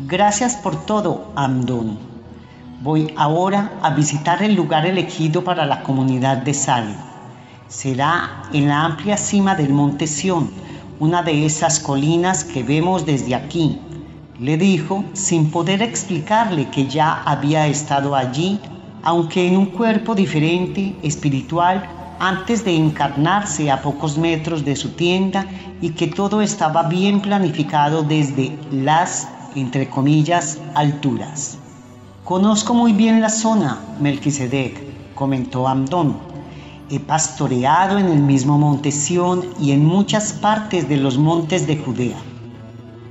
Gracias 0.00 0.56
por 0.56 0.86
todo, 0.86 1.30
Amdón. 1.36 2.00
Voy 2.82 3.14
ahora 3.16 3.70
a 3.80 3.90
visitar 3.90 4.42
el 4.42 4.56
lugar 4.56 4.86
elegido 4.86 5.44
para 5.44 5.66
la 5.66 5.84
comunidad 5.84 6.38
de 6.38 6.52
Salem. 6.52 6.96
Será 7.68 8.42
en 8.52 8.66
la 8.66 8.82
amplia 8.86 9.16
cima 9.16 9.54
del 9.54 9.72
monte 9.72 10.08
Sion, 10.08 10.50
una 10.98 11.22
de 11.22 11.46
esas 11.46 11.78
colinas 11.78 12.42
que 12.42 12.64
vemos 12.64 13.06
desde 13.06 13.36
aquí, 13.36 13.78
le 14.42 14.56
dijo 14.56 15.04
sin 15.12 15.52
poder 15.52 15.82
explicarle 15.82 16.68
que 16.68 16.88
ya 16.88 17.22
había 17.22 17.68
estado 17.68 18.16
allí, 18.16 18.58
aunque 19.04 19.46
en 19.46 19.56
un 19.56 19.66
cuerpo 19.66 20.16
diferente, 20.16 20.96
espiritual, 21.04 21.88
antes 22.18 22.64
de 22.64 22.74
encarnarse 22.74 23.70
a 23.70 23.80
pocos 23.80 24.18
metros 24.18 24.64
de 24.64 24.74
su 24.74 24.90
tienda 24.90 25.46
y 25.80 25.90
que 25.90 26.08
todo 26.08 26.42
estaba 26.42 26.82
bien 26.88 27.20
planificado 27.20 28.02
desde 28.02 28.58
las, 28.72 29.28
entre 29.54 29.88
comillas, 29.88 30.58
alturas. 30.74 31.58
Conozco 32.24 32.74
muy 32.74 32.92
bien 32.92 33.20
la 33.20 33.30
zona, 33.30 33.78
Melquisedec, 34.00 35.14
comentó 35.14 35.68
Amdón. 35.68 36.16
He 36.90 36.98
pastoreado 36.98 37.96
en 37.96 38.06
el 38.06 38.18
mismo 38.18 38.58
monte 38.58 38.90
Sión 38.90 39.44
y 39.60 39.70
en 39.70 39.84
muchas 39.84 40.32
partes 40.32 40.88
de 40.88 40.96
los 40.96 41.16
montes 41.16 41.68
de 41.68 41.76
Judea. 41.76 42.16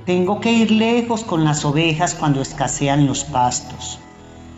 Tengo 0.06 0.40
que 0.40 0.52
ir 0.52 0.72
lejos 0.72 1.22
con 1.22 1.44
las 1.44 1.64
ovejas 1.64 2.16
cuando 2.16 2.42
escasean 2.42 3.06
los 3.06 3.22
pastos. 3.22 4.00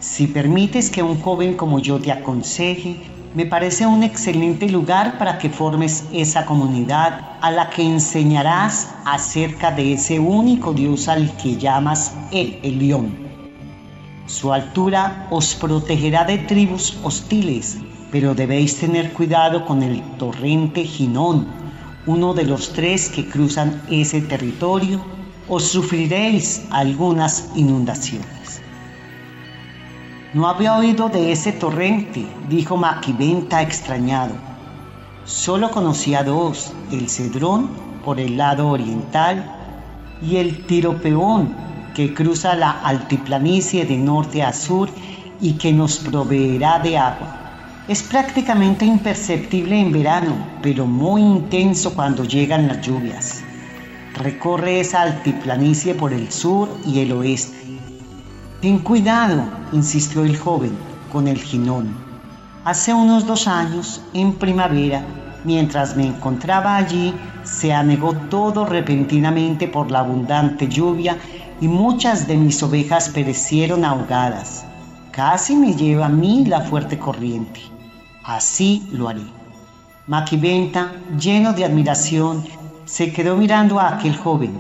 Si 0.01 0.27
permites 0.27 0.89
que 0.89 1.03
un 1.03 1.21
joven 1.21 1.53
como 1.53 1.81
yo 1.81 2.01
te 2.01 2.11
aconseje, 2.11 2.97
me 3.35 3.45
parece 3.45 3.85
un 3.85 4.03
excelente 4.03 4.71
lugar 4.71 5.19
para 5.19 5.37
que 5.37 5.51
formes 5.51 6.05
esa 6.15 6.47
comunidad 6.47 7.37
a 7.43 7.51
la 7.51 7.69
que 7.69 7.83
enseñarás 7.83 8.95
acerca 9.05 9.71
de 9.71 9.93
ese 9.93 10.19
único 10.19 10.73
Dios 10.73 11.09
al 11.09 11.37
que 11.37 11.59
llamas 11.59 12.15
el 12.33 12.59
Elión. 12.63 13.15
Su 14.25 14.51
altura 14.51 15.27
os 15.31 15.55
protegerá 15.57 16.25
de 16.25 16.39
tribus 16.39 16.97
hostiles, 17.03 17.77
pero 18.11 18.35
debéis 18.35 18.79
tener 18.81 19.13
cuidado 19.13 19.67
con 19.67 19.83
el 19.83 20.01
torrente 20.17 20.85
Ginón, 20.85 21.47
uno 22.07 22.33
de 22.33 22.45
los 22.45 22.73
tres 22.73 23.11
que 23.11 23.29
cruzan 23.29 23.83
ese 23.91 24.23
territorio 24.23 25.14
os 25.49 25.65
sufriréis 25.65 26.63
algunas 26.71 27.51
inundaciones. 27.55 28.63
No 30.33 30.49
había 30.49 30.77
oído 30.77 31.09
de 31.09 31.33
ese 31.33 31.53
torrente, 31.53 32.27
dijo 32.49 32.77
Maquiventa 32.77 33.63
extrañado. 33.63 34.35
Solo 35.25 35.71
conocía 35.71 36.25
dos, 36.25 36.73
el 36.91 37.09
Cedrón 37.09 37.71
por 38.05 38.19
el 38.19 38.37
lado 38.37 38.69
oriental 38.69 39.51
y 40.21 40.37
el 40.37 40.67
Tiropeón 40.67 41.55
que 41.95 42.13
cruza 42.13 42.55
la 42.55 42.71
altiplanicie 42.71 43.85
de 43.85 43.97
norte 43.97 44.43
a 44.43 44.53
sur 44.53 44.89
y 45.41 45.53
que 45.53 45.73
nos 45.73 45.99
proveerá 45.99 46.79
de 46.81 46.99
agua. 46.99 47.41
Es 47.87 48.03
prácticamente 48.03 48.85
imperceptible 48.85 49.79
en 49.79 49.93
verano, 49.93 50.35
pero 50.63 50.87
muy 50.87 51.21
intenso 51.21 51.95
cuando 51.95 52.25
llegan 52.25 52.67
las 52.67 52.81
lluvias. 52.81 53.45
Recorre 54.15 54.79
esa 54.79 55.03
altiplanicie 55.03 55.95
por 55.95 56.13
el 56.13 56.31
sur 56.31 56.69
y 56.87 57.01
el 57.01 57.11
oeste. 57.13 57.57
Ten 58.61 58.79
cuidado, 58.79 59.43
insistió 59.73 60.25
el 60.25 60.39
joven, 60.39 60.73
con 61.13 61.27
el 61.27 61.39
jinón. 61.39 61.97
Hace 62.65 62.95
unos 62.95 63.27
dos 63.27 63.49
años, 63.49 64.01
en 64.15 64.35
primavera, 64.35 65.05
mientras 65.45 65.97
me 65.97 66.07
encontraba 66.07 66.77
allí, 66.77 67.13
se 67.43 67.73
anegó 67.73 68.15
todo 68.31 68.65
repentinamente 68.65 69.67
por 69.67 69.91
la 69.91 69.99
abundante 69.99 70.69
lluvia 70.69 71.19
y 71.61 71.67
muchas 71.67 72.29
de 72.29 72.37
mis 72.37 72.63
ovejas 72.63 73.09
perecieron 73.09 73.85
ahogadas. 73.85 74.65
Casi 75.11 75.57
me 75.57 75.75
lleva 75.75 76.07
a 76.07 76.09
mí 76.09 76.45
la 76.47 76.61
fuerte 76.61 76.99
corriente. 76.99 77.61
Así 78.23 78.89
lo 78.93 79.09
haré. 79.09 79.27
Maquiventa, 80.07 80.93
lleno 81.19 81.53
de 81.53 81.65
admiración, 81.65 82.45
se 82.85 83.13
quedó 83.13 83.37
mirando 83.37 83.81
a 83.81 83.97
aquel 83.97 84.17
joven. 84.17 84.59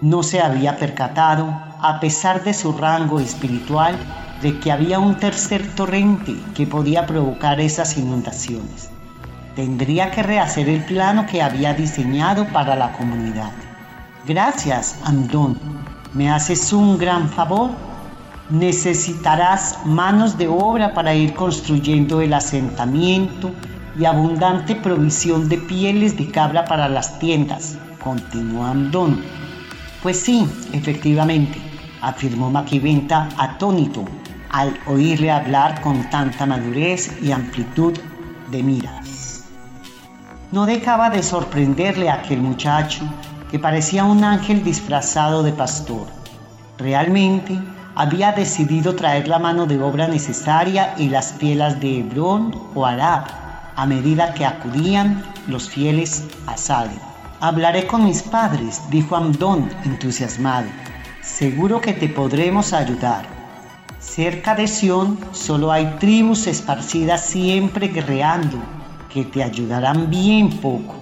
No 0.00 0.22
se 0.22 0.40
había 0.40 0.76
percatado, 0.76 1.48
a 1.80 2.00
pesar 2.00 2.42
de 2.44 2.54
su 2.54 2.72
rango 2.72 3.20
espiritual, 3.20 3.96
de 4.42 4.58
que 4.60 4.72
había 4.72 4.98
un 4.98 5.16
tercer 5.16 5.66
torrente 5.74 6.36
que 6.54 6.66
podía 6.66 7.06
provocar 7.06 7.60
esas 7.60 7.96
inundaciones. 7.96 8.90
Tendría 9.54 10.10
que 10.10 10.22
rehacer 10.22 10.68
el 10.68 10.84
plano 10.84 11.26
que 11.26 11.40
había 11.40 11.72
diseñado 11.72 12.46
para 12.48 12.76
la 12.76 12.92
comunidad. 12.92 13.52
Gracias, 14.26 14.98
Amdón. 15.04 15.58
¿Me 16.12 16.30
haces 16.30 16.72
un 16.72 16.98
gran 16.98 17.28
favor? 17.28 17.70
Necesitarás 18.50 19.78
manos 19.84 20.36
de 20.36 20.48
obra 20.48 20.94
para 20.94 21.14
ir 21.14 21.34
construyendo 21.34 22.20
el 22.20 22.34
asentamiento 22.34 23.50
y 23.98 24.04
abundante 24.04 24.76
provisión 24.76 25.48
de 25.48 25.58
pieles 25.58 26.16
de 26.16 26.30
cabra 26.30 26.64
para 26.64 26.88
las 26.88 27.18
tiendas, 27.18 27.78
continuó 28.02 28.64
Amdón. 28.66 29.22
Pues 30.02 30.20
sí, 30.20 30.46
efectivamente, 30.72 31.58
afirmó 32.02 32.50
Maquiventa 32.50 33.28
atónito 33.38 34.04
al 34.50 34.78
oírle 34.86 35.30
hablar 35.30 35.80
con 35.80 36.08
tanta 36.10 36.46
madurez 36.46 37.10
y 37.22 37.32
amplitud 37.32 37.94
de 38.50 38.62
miras. 38.62 39.44
No 40.52 40.66
dejaba 40.66 41.10
de 41.10 41.22
sorprenderle 41.22 42.08
a 42.08 42.14
aquel 42.14 42.40
muchacho 42.40 43.02
que 43.50 43.58
parecía 43.58 44.04
un 44.04 44.24
ángel 44.24 44.62
disfrazado 44.62 45.42
de 45.42 45.52
pastor. 45.52 46.06
Realmente 46.78 47.58
había 47.94 48.32
decidido 48.32 48.94
traer 48.94 49.26
la 49.26 49.38
mano 49.38 49.66
de 49.66 49.80
obra 49.80 50.06
necesaria 50.06 50.94
y 50.98 51.08
las 51.08 51.32
pielas 51.32 51.80
de 51.80 52.00
Hebrón 52.00 52.54
o 52.74 52.84
Arab 52.84 53.45
a 53.76 53.86
medida 53.86 54.32
que 54.34 54.44
acudían 54.44 55.22
los 55.46 55.68
fieles 55.68 56.24
a 56.46 56.56
Salem. 56.56 56.98
Hablaré 57.40 57.86
con 57.86 58.04
mis 58.04 58.22
padres, 58.22 58.80
dijo 58.90 59.14
Amdón 59.14 59.68
entusiasmado. 59.84 60.66
Seguro 61.22 61.80
que 61.80 61.92
te 61.92 62.08
podremos 62.08 62.72
ayudar. 62.72 63.26
Cerca 64.00 64.54
de 64.54 64.66
Sión 64.66 65.18
solo 65.32 65.70
hay 65.70 65.84
tribus 65.98 66.46
esparcidas 66.46 67.26
siempre 67.26 67.88
guerreando, 67.88 68.56
que 69.12 69.24
te 69.24 69.42
ayudarán 69.42 70.08
bien 70.08 70.48
poco. 70.60 70.94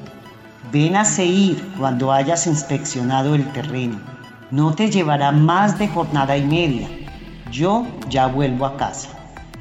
Ven 0.73 0.97
a 0.97 1.05
Seir 1.05 1.63
cuando 1.79 2.11
hayas 2.11 2.49
inspeccionado 2.49 3.37
el 3.37 3.47
terreno. 3.53 4.01
No 4.51 4.75
te 4.75 4.91
llevará 4.91 5.31
más 5.31 5.79
de 5.79 5.87
jornada 5.87 6.37
y 6.37 6.45
media. 6.45 6.89
Yo 7.53 7.87
ya 8.09 8.27
vuelvo 8.27 8.67
a 8.67 8.77
casa. 8.77 9.11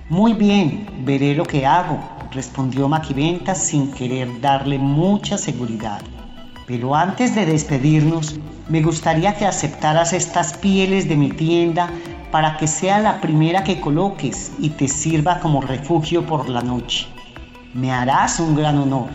Muy 0.10 0.34
bien, 0.34 0.88
veré 1.06 1.36
lo 1.36 1.46
que 1.46 1.68
hago, 1.68 2.00
respondió 2.34 2.88
Maquiventa 2.90 3.56
sin 3.56 3.92
querer 3.92 4.42
darle 4.42 4.78
mucha 4.78 5.38
seguridad. 5.38 6.02
Pero 6.66 6.96
antes 6.96 7.36
de 7.36 7.46
despedirnos, 7.46 8.36
me 8.70 8.82
gustaría 8.82 9.36
que 9.36 9.46
aceptaras 9.46 10.14
estas 10.14 10.58
pieles 10.58 11.08
de 11.08 11.16
mi 11.16 11.30
tienda 11.30 11.90
para 12.32 12.58
que 12.58 12.68
sea 12.68 13.00
la 13.00 13.22
primera 13.22 13.64
que 13.64 13.80
coloques 13.80 14.54
y 14.60 14.70
te 14.70 14.88
sirva 14.88 15.40
como 15.40 15.62
refugio 15.62 16.26
por 16.26 16.50
la 16.50 16.62
noche. 16.62 17.08
Me 17.74 17.92
harás 17.92 18.40
un 18.40 18.56
gran 18.56 18.78
honor. 18.78 19.10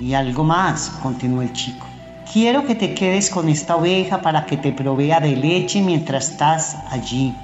Y 0.00 0.14
algo 0.14 0.44
más, 0.44 0.90
continuó 1.02 1.42
el 1.42 1.52
chico. 1.52 1.86
Quiero 2.32 2.66
que 2.66 2.74
te 2.74 2.94
quedes 2.94 3.30
con 3.30 3.48
esta 3.48 3.76
oveja 3.76 4.22
para 4.22 4.46
que 4.46 4.56
te 4.56 4.72
provea 4.72 5.20
de 5.20 5.36
leche 5.36 5.82
mientras 5.82 6.30
estás 6.30 6.76
allí. 6.90 7.34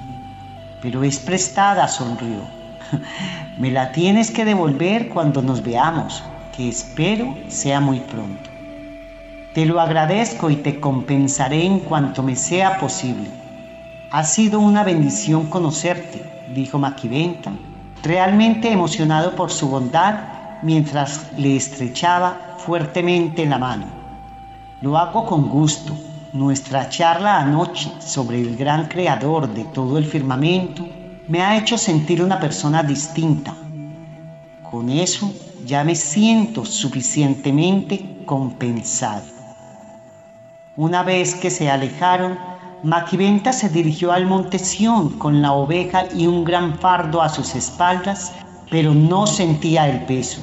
Pero 0.81 1.03
es 1.03 1.19
prestada, 1.19 1.87
sonrió. 1.87 2.60
Me 3.57 3.71
la 3.71 3.91
tienes 3.91 4.31
que 4.31 4.45
devolver 4.45 5.09
cuando 5.09 5.41
nos 5.41 5.63
veamos, 5.63 6.23
que 6.55 6.69
espero 6.69 7.35
sea 7.47 7.79
muy 7.79 7.99
pronto. 7.99 8.49
Te 9.53 9.65
lo 9.65 9.81
agradezco 9.81 10.49
y 10.49 10.55
te 10.55 10.79
compensaré 10.79 11.65
en 11.65 11.79
cuanto 11.79 12.23
me 12.23 12.35
sea 12.35 12.79
posible. 12.79 13.29
Ha 14.11 14.23
sido 14.23 14.59
una 14.59 14.83
bendición 14.83 15.47
conocerte, 15.47 16.23
dijo 16.53 16.79
Maquiventa, 16.79 17.51
realmente 18.03 18.71
emocionado 18.71 19.35
por 19.35 19.51
su 19.51 19.69
bondad 19.69 20.15
mientras 20.61 21.31
le 21.37 21.55
estrechaba 21.55 22.55
fuertemente 22.57 23.45
la 23.45 23.57
mano. 23.57 23.85
Lo 24.81 24.97
hago 24.97 25.25
con 25.25 25.49
gusto. 25.49 25.93
Nuestra 26.33 26.87
charla 26.87 27.39
anoche 27.39 27.91
sobre 27.99 28.39
el 28.39 28.55
gran 28.55 28.85
creador 28.85 29.53
de 29.53 29.65
todo 29.65 29.97
el 29.97 30.05
firmamento 30.05 30.87
me 31.31 31.41
ha 31.41 31.57
hecho 31.57 31.77
sentir 31.77 32.21
una 32.21 32.41
persona 32.41 32.83
distinta. 32.83 33.55
Con 34.69 34.89
eso 34.89 35.33
ya 35.65 35.81
me 35.85 35.95
siento 35.95 36.65
suficientemente 36.65 38.17
compensado. 38.25 39.23
Una 40.75 41.03
vez 41.03 41.35
que 41.35 41.49
se 41.49 41.69
alejaron, 41.69 42.37
Maquiventa 42.83 43.53
se 43.53 43.69
dirigió 43.69 44.11
al 44.11 44.25
monte 44.25 44.59
Sión 44.59 45.17
con 45.19 45.41
la 45.41 45.53
oveja 45.53 46.03
y 46.13 46.27
un 46.27 46.43
gran 46.43 46.77
fardo 46.79 47.21
a 47.21 47.29
sus 47.29 47.55
espaldas, 47.55 48.33
pero 48.69 48.93
no 48.93 49.25
sentía 49.25 49.87
el 49.87 50.03
peso. 50.03 50.41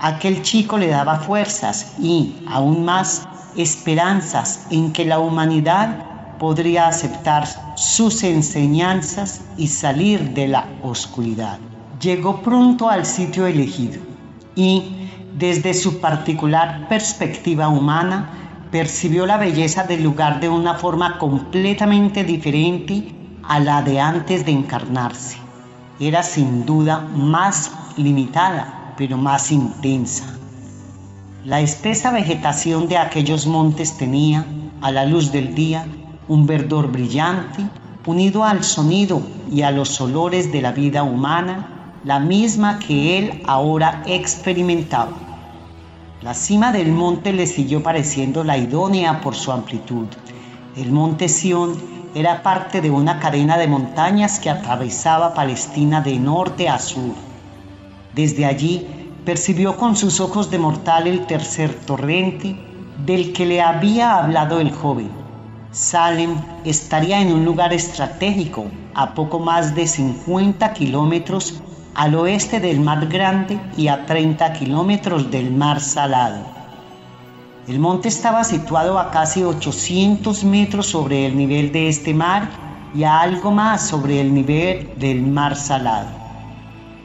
Aquel 0.00 0.42
chico 0.42 0.76
le 0.76 0.88
daba 0.88 1.20
fuerzas 1.20 1.94
y, 2.00 2.34
aún 2.48 2.84
más, 2.84 3.28
esperanzas 3.56 4.66
en 4.72 4.92
que 4.92 5.04
la 5.04 5.20
humanidad 5.20 6.15
podría 6.38 6.88
aceptar 6.88 7.46
sus 7.76 8.22
enseñanzas 8.22 9.42
y 9.56 9.68
salir 9.68 10.34
de 10.34 10.48
la 10.48 10.66
oscuridad. 10.82 11.58
Llegó 12.00 12.42
pronto 12.42 12.88
al 12.88 13.06
sitio 13.06 13.46
elegido 13.46 14.00
y, 14.54 15.08
desde 15.38 15.74
su 15.74 16.00
particular 16.00 16.88
perspectiva 16.88 17.68
humana, 17.68 18.30
percibió 18.70 19.26
la 19.26 19.36
belleza 19.36 19.84
del 19.84 20.02
lugar 20.02 20.40
de 20.40 20.48
una 20.48 20.74
forma 20.74 21.18
completamente 21.18 22.24
diferente 22.24 23.14
a 23.42 23.60
la 23.60 23.82
de 23.82 24.00
antes 24.00 24.44
de 24.44 24.52
encarnarse. 24.52 25.38
Era 26.00 26.22
sin 26.22 26.66
duda 26.66 27.00
más 27.00 27.72
limitada, 27.96 28.94
pero 28.96 29.16
más 29.16 29.50
intensa. 29.50 30.24
La 31.44 31.60
espesa 31.60 32.10
vegetación 32.10 32.88
de 32.88 32.98
aquellos 32.98 33.46
montes 33.46 33.96
tenía, 33.96 34.44
a 34.82 34.90
la 34.90 35.06
luz 35.06 35.32
del 35.32 35.54
día, 35.54 35.86
un 36.28 36.46
verdor 36.46 36.90
brillante, 36.90 37.64
unido 38.06 38.44
al 38.44 38.64
sonido 38.64 39.22
y 39.50 39.62
a 39.62 39.70
los 39.70 40.00
olores 40.00 40.52
de 40.52 40.62
la 40.62 40.72
vida 40.72 41.02
humana, 41.02 41.98
la 42.04 42.20
misma 42.20 42.78
que 42.78 43.18
él 43.18 43.42
ahora 43.46 44.02
experimentaba. 44.06 45.12
La 46.22 46.34
cima 46.34 46.72
del 46.72 46.92
monte 46.92 47.32
le 47.32 47.46
siguió 47.46 47.82
pareciendo 47.82 48.42
la 48.44 48.56
idónea 48.56 49.20
por 49.20 49.34
su 49.34 49.52
amplitud. 49.52 50.06
El 50.76 50.92
monte 50.92 51.28
Sión 51.28 51.74
era 52.14 52.42
parte 52.42 52.80
de 52.80 52.90
una 52.90 53.18
cadena 53.20 53.58
de 53.58 53.68
montañas 53.68 54.40
que 54.40 54.50
atravesaba 54.50 55.34
Palestina 55.34 56.00
de 56.00 56.18
norte 56.18 56.68
a 56.68 56.78
sur. 56.78 57.14
Desde 58.14 58.46
allí 58.46 58.86
percibió 59.24 59.76
con 59.76 59.96
sus 59.96 60.20
ojos 60.20 60.50
de 60.50 60.58
mortal 60.58 61.06
el 61.06 61.26
tercer 61.26 61.74
torrente 61.74 62.56
del 63.04 63.32
que 63.32 63.44
le 63.44 63.60
había 63.60 64.16
hablado 64.16 64.60
el 64.60 64.72
joven. 64.72 65.25
Salem 65.76 66.38
estaría 66.64 67.20
en 67.20 67.30
un 67.34 67.44
lugar 67.44 67.74
estratégico 67.74 68.64
a 68.94 69.12
poco 69.12 69.38
más 69.38 69.74
de 69.74 69.86
50 69.86 70.72
kilómetros 70.72 71.60
al 71.94 72.14
oeste 72.14 72.60
del 72.60 72.80
Mar 72.80 73.06
Grande 73.08 73.60
y 73.76 73.88
a 73.88 74.06
30 74.06 74.54
kilómetros 74.54 75.30
del 75.30 75.52
Mar 75.52 75.82
Salado. 75.82 76.46
El 77.68 77.78
monte 77.78 78.08
estaba 78.08 78.42
situado 78.42 78.98
a 78.98 79.10
casi 79.10 79.42
800 79.42 80.44
metros 80.44 80.86
sobre 80.86 81.26
el 81.26 81.36
nivel 81.36 81.70
de 81.72 81.88
este 81.88 82.14
mar 82.14 82.48
y 82.94 83.04
a 83.04 83.20
algo 83.20 83.50
más 83.50 83.86
sobre 83.86 84.22
el 84.22 84.32
nivel 84.32 84.88
del 84.96 85.20
Mar 85.20 85.56
Salado. 85.56 86.08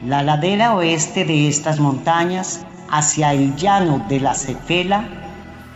La 0.06 0.22
ladera 0.22 0.74
oeste 0.74 1.26
de 1.26 1.46
estas 1.46 1.78
montañas, 1.78 2.64
hacia 2.88 3.34
el 3.34 3.54
llano 3.54 4.02
de 4.08 4.20
la 4.20 4.32
Cefela, 4.32 5.04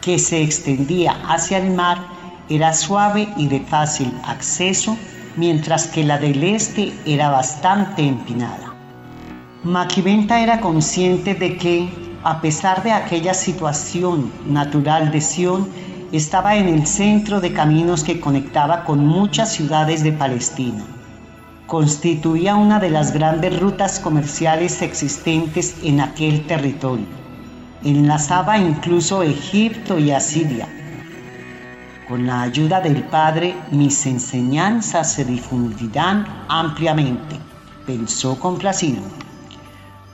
que 0.01 0.19
se 0.19 0.43
extendía 0.43 1.15
hacia 1.29 1.59
el 1.59 1.73
mar, 1.73 2.16
era 2.49 2.73
suave 2.73 3.29
y 3.37 3.49
de 3.49 3.61
fácil 3.61 4.13
acceso, 4.25 4.97
mientras 5.37 5.87
que 5.89 6.05
la 6.05 6.19
del 6.19 6.43
este 6.45 6.93
era 7.05 7.31
bastante 7.31 8.07
empinada. 8.07 8.75
Maquiventa 9.65 10.41
era 10.41 10.61
consciente 10.61 11.35
de 11.35 11.57
que, 11.57 11.89
a 12.23 12.41
pesar 12.41 12.83
de 12.83 12.93
aquella 12.93 13.35
situación 13.35 14.33
natural 14.47 15.11
de 15.11 15.21
Sion, 15.21 15.69
estaba 16.13 16.57
en 16.57 16.69
el 16.69 16.87
centro 16.87 17.41
de 17.41 17.53
caminos 17.53 18.05
que 18.05 18.21
conectaba 18.21 18.85
con 18.85 19.05
muchas 19.05 19.53
ciudades 19.53 20.05
de 20.05 20.13
Palestina. 20.13 20.85
Constituía 21.67 22.55
una 22.55 22.79
de 22.79 22.91
las 22.91 23.13
grandes 23.13 23.59
rutas 23.59 23.99
comerciales 23.99 24.83
existentes 24.83 25.77
en 25.83 26.01
aquel 26.01 26.47
territorio. 26.47 27.07
Enlazaba 27.83 28.57
incluso 28.57 29.25
Egipto 29.25 29.99
y 29.99 30.13
Asiria. 30.13 30.69
Con 32.09 32.25
la 32.25 32.43
ayuda 32.43 32.81
del 32.81 33.03
Padre, 33.03 33.57
mis 33.73 34.07
enseñanzas 34.07 35.13
se 35.13 35.25
difundirán 35.25 36.25
ampliamente, 36.49 37.37
pensó 37.85 38.39
complacido. 38.39 39.03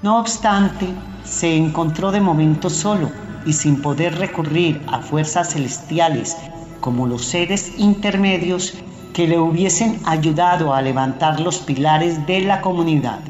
No 0.01 0.19
obstante, 0.19 0.87
se 1.23 1.55
encontró 1.55 2.11
de 2.11 2.23
momento 2.23 2.71
solo 2.71 3.11
y 3.45 3.53
sin 3.53 3.83
poder 3.83 4.19
recurrir 4.19 4.81
a 4.87 5.01
fuerzas 5.01 5.53
celestiales 5.53 6.35
como 6.81 7.07
los 7.07 7.27
seres 7.27 7.79
intermedios 7.79 8.73
que 9.13 9.29
le 9.29 9.39
hubiesen 9.39 10.01
ayudado 10.07 10.73
a 10.73 10.81
levantar 10.81 11.41
los 11.41 11.59
pilares 11.59 12.27
de 12.27 12.41
la 12.41 12.63
comunidad. 12.63 13.21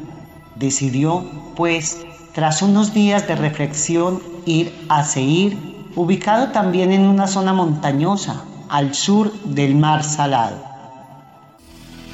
Decidió, 0.55 1.25
pues, 1.55 2.05
Tras 2.33 2.63
unos 2.63 2.95
días 2.95 3.27
de 3.27 3.35
reflexión, 3.35 4.19
ir 4.47 4.73
a 4.89 5.03
Seir, 5.03 5.55
ubicado 5.95 6.47
también 6.47 6.91
en 6.91 7.01
una 7.01 7.27
zona 7.27 7.53
montañosa, 7.53 8.43
al 8.73 8.95
sur 8.95 9.31
del 9.43 9.75
mar 9.75 10.03
salado. 10.03 10.57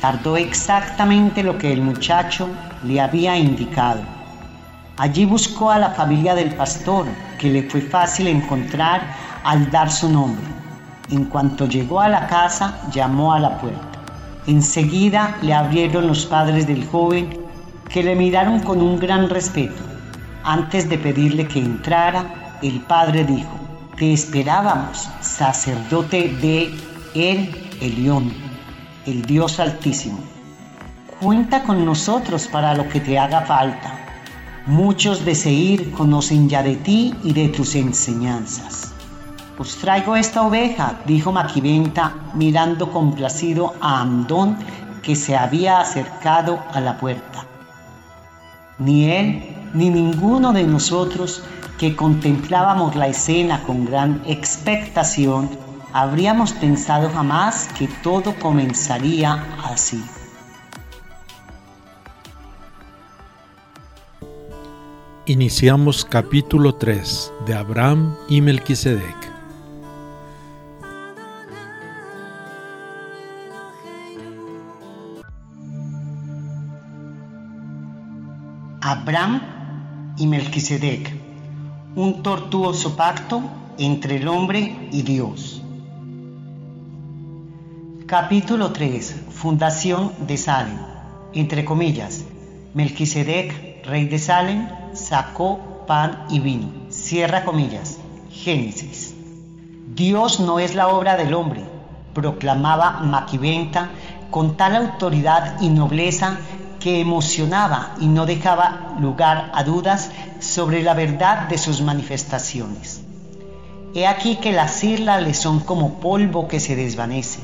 Tardó 0.01 0.35
exactamente 0.35 1.41
lo 1.41 1.57
que 1.57 1.71
el 1.71 1.81
muchacho 1.81 2.49
le 2.83 2.99
había 2.99 3.37
indicado. 3.37 4.01
Allí 4.97 5.23
buscó 5.23 5.71
a 5.71 5.79
la 5.79 5.91
familia 5.91 6.35
del 6.35 6.53
pastor, 6.55 7.05
que 7.37 7.49
le 7.49 7.63
fue 7.63 7.79
fácil 7.79 8.27
encontrar 8.27 9.15
al 9.45 9.71
dar 9.71 9.89
su 9.89 10.09
nombre. 10.09 10.43
En 11.09 11.23
cuanto 11.23 11.65
llegó 11.65 12.01
a 12.01 12.09
la 12.09 12.27
casa, 12.27 12.77
llamó 12.91 13.31
a 13.31 13.39
la 13.39 13.57
puerta. 13.57 13.97
Enseguida 14.45 15.37
le 15.41 15.53
abrieron 15.53 16.07
los 16.07 16.25
padres 16.25 16.67
del 16.67 16.85
joven, 16.85 17.39
que 17.87 18.03
le 18.03 18.15
miraron 18.17 18.59
con 18.59 18.81
un 18.81 18.99
gran 18.99 19.29
respeto. 19.29 19.81
Antes 20.43 20.89
de 20.89 20.97
pedirle 20.97 21.47
que 21.47 21.59
entrara, 21.59 22.57
el 22.61 22.81
padre 22.81 23.23
dijo, 23.23 23.58
te 23.99 24.13
esperábamos, 24.13 25.09
sacerdote 25.19 26.29
de 26.41 26.73
El 27.13 27.53
Elión, 27.81 28.31
el 29.05 29.23
Dios 29.23 29.59
Altísimo. 29.59 30.19
Cuenta 31.19 31.63
con 31.63 31.83
nosotros 31.83 32.47
para 32.47 32.73
lo 32.75 32.87
que 32.87 33.01
te 33.01 33.19
haga 33.19 33.41
falta. 33.41 33.99
Muchos 34.67 35.25
de 35.25 35.35
Seir 35.35 35.91
conocen 35.91 36.47
ya 36.47 36.63
de 36.63 36.77
ti 36.77 37.13
y 37.25 37.33
de 37.33 37.49
tus 37.49 37.75
enseñanzas. 37.75 38.93
Os 39.57 39.75
traigo 39.75 40.15
esta 40.15 40.43
oveja, 40.43 41.01
dijo 41.05 41.33
Maquiventa, 41.33 42.15
mirando 42.35 42.93
complacido 42.93 43.73
a 43.81 43.99
Amdón, 43.99 44.57
que 45.03 45.17
se 45.17 45.35
había 45.35 45.81
acercado 45.81 46.63
a 46.71 46.79
la 46.79 46.97
puerta. 46.97 47.45
Ni 48.77 49.11
él 49.11 49.57
ni 49.73 49.89
ninguno 49.89 50.53
de 50.53 50.63
nosotros 50.63 51.43
que 51.79 51.95
contemplábamos 51.95 52.95
la 52.95 53.07
escena 53.07 53.63
con 53.63 53.85
gran 53.85 54.21
expectación, 54.27 55.49
habríamos 55.93 56.51
pensado 56.51 57.09
jamás 57.09 57.69
que 57.69 57.87
todo 58.03 58.35
comenzaría 58.35 59.45
así. 59.63 60.03
Iniciamos 65.25 66.03
capítulo 66.03 66.75
3 66.75 67.33
de 67.45 67.53
Abraham 67.53 68.15
y 68.27 68.41
Melquisedec. 68.41 69.15
Abraham 78.81 79.41
y 80.17 80.27
Melquisedec, 80.27 81.18
un 81.95 82.21
tortuoso 82.21 82.95
pacto 82.95 83.41
entre 83.77 84.17
el 84.17 84.27
hombre 84.27 84.89
y 84.91 85.01
Dios. 85.01 85.63
Capítulo 88.05 88.71
3. 88.71 89.23
Fundación 89.31 90.11
de 90.27 90.37
Salem. 90.37 90.77
Entre 91.33 91.65
comillas, 91.65 92.25
Melquisedec, 92.73 93.85
rey 93.85 94.05
de 94.05 94.19
Salem, 94.19 94.67
sacó 94.93 95.85
pan 95.87 96.25
y 96.29 96.39
vino. 96.39 96.69
Cierra 96.89 97.43
comillas. 97.43 97.97
Génesis. 98.31 99.15
Dios 99.95 100.39
no 100.39 100.59
es 100.59 100.75
la 100.75 100.89
obra 100.89 101.17
del 101.17 101.33
hombre, 101.33 101.63
proclamaba 102.13 102.99
Maquiventa 102.99 103.89
con 104.29 104.55
tal 104.55 104.75
autoridad 104.75 105.59
y 105.59 105.69
nobleza 105.69 106.37
que 106.79 107.01
emocionaba 107.01 107.95
y 107.99 108.07
no 108.07 108.25
dejaba 108.25 108.95
lugar 108.99 109.51
a 109.53 109.63
dudas 109.63 110.11
sobre 110.39 110.81
la 110.81 110.93
verdad 110.93 111.47
de 111.47 111.57
sus 111.57 111.81
manifestaciones. 111.81 113.01
He 113.93 114.07
aquí 114.07 114.37
que 114.37 114.51
las 114.51 114.83
islas 114.83 115.21
le 115.21 115.33
son 115.33 115.59
como 115.59 115.99
polvo 115.99 116.47
que 116.47 116.59
se 116.59 116.75
desvanece, 116.75 117.39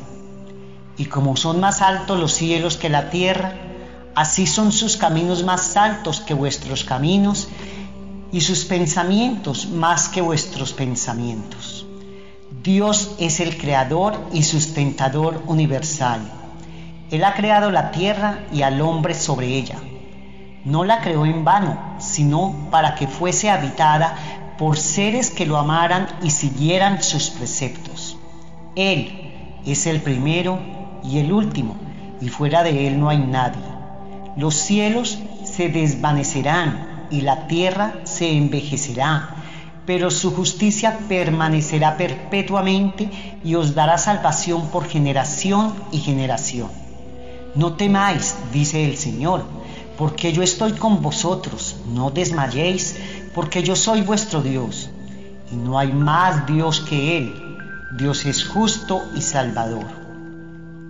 y 0.98 1.06
como 1.06 1.36
son 1.36 1.60
más 1.60 1.82
altos 1.82 2.20
los 2.20 2.34
cielos 2.34 2.78
que 2.78 2.90
la 2.90 3.10
tierra, 3.10 3.54
así 4.16 4.48
son 4.48 4.72
sus 4.72 4.96
caminos 4.96 5.44
más 5.44 5.76
altos 5.76 6.22
que 6.22 6.34
vuestros 6.34 6.84
caminos, 6.84 7.50
y 8.32 8.42
sus 8.42 8.66
pensamientos 8.66 9.68
más 9.70 10.10
que 10.10 10.22
vuestros 10.22 10.74
pensamientos. 10.74 11.86
Dios 12.64 13.16
es 13.20 13.40
el 13.40 13.58
creador 13.58 14.18
y 14.34 14.44
sustentador 14.44 15.42
universal 15.48 16.45
él 17.12 17.24
ha 17.24 17.36
creado 17.36 17.72
la 17.72 17.92
tierra 17.92 18.40
y 18.52 18.64
al 18.64 18.82
hombre 18.82 19.14
sobre 19.14 19.48
ella. 19.48 19.78
No 20.64 20.84
la 20.84 21.02
creó 21.02 21.26
en 21.26 21.46
vano, 21.46 21.78
sino 22.00 22.68
para 22.72 22.96
que 22.96 23.08
fuese 23.08 23.52
habitada 23.52 24.16
por 24.58 24.78
seres 24.78 25.30
que 25.30 25.46
lo 25.46 25.58
amaran 25.58 26.08
y 26.24 26.32
siguieran 26.32 27.04
sus 27.04 27.30
preceptos. 27.30 28.18
Él 28.76 29.62
es 29.66 29.86
el 29.86 30.02
primero 30.02 30.60
y 31.04 31.20
el 31.20 31.32
último, 31.32 31.76
y 32.22 32.30
fuera 32.30 32.64
de 32.64 32.88
Él 32.88 33.00
no 33.00 33.10
hay 33.10 33.20
nadie. 33.20 33.62
Los 34.36 34.56
cielos 34.56 35.20
se 35.44 35.70
desvanecerán 35.70 37.08
y 37.12 37.22
la 37.22 37.48
tierra 37.48 37.94
se 38.06 38.36
envejecerá, 38.36 39.36
pero 39.86 40.10
su 40.10 40.34
justicia 40.34 40.98
permanecerá 41.08 41.96
perpetuamente 41.98 43.12
y 43.44 43.54
os 43.54 43.76
dará 43.76 44.00
salvación 44.00 44.70
por 44.70 44.88
generación 44.88 45.76
y 45.92 46.00
generación. 46.00 46.85
No 47.56 47.74
temáis, 47.74 48.36
dice 48.52 48.84
el 48.84 48.98
Señor, 48.98 49.44
porque 49.98 50.34
yo 50.34 50.44
estoy 50.44 50.74
con 50.74 51.02
vosotros. 51.02 51.78
No 51.88 52.12
desmayéis, 52.12 52.98
porque 53.34 53.64
yo 53.64 53.76
soy 53.78 54.02
vuestro 54.02 54.42
Dios. 54.42 54.90
Y 55.52 55.56
no 55.56 55.80
hay 55.80 55.94
más 55.94 56.46
Dios 56.48 56.82
que 56.82 57.18
Él. 57.18 57.58
Dios 57.98 58.26
es 58.26 58.46
justo 58.46 59.02
y 59.16 59.22
salvador. 59.22 59.86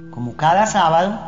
Como 0.09 0.35
cada 0.35 0.65
sábado, 0.65 1.19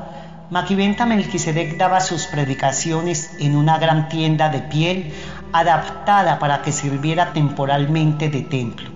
Maquiventa 0.49 1.05
Melquisedec 1.05 1.77
daba 1.77 1.99
sus 1.99 2.25
predicaciones 2.25 3.31
en 3.39 3.55
una 3.55 3.77
gran 3.77 4.09
tienda 4.09 4.49
de 4.49 4.61
piel 4.61 5.13
adaptada 5.53 6.39
para 6.39 6.61
que 6.61 6.71
sirviera 6.71 7.33
temporalmente 7.33 8.29
de 8.29 8.41
templo. 8.41 8.89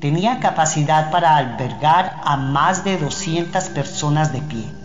Tenía 0.00 0.40
capacidad 0.40 1.10
para 1.10 1.36
albergar 1.36 2.16
a 2.24 2.36
más 2.36 2.84
de 2.84 2.96
200 2.96 3.64
personas 3.70 4.32
de 4.32 4.40
pie. 4.40 4.79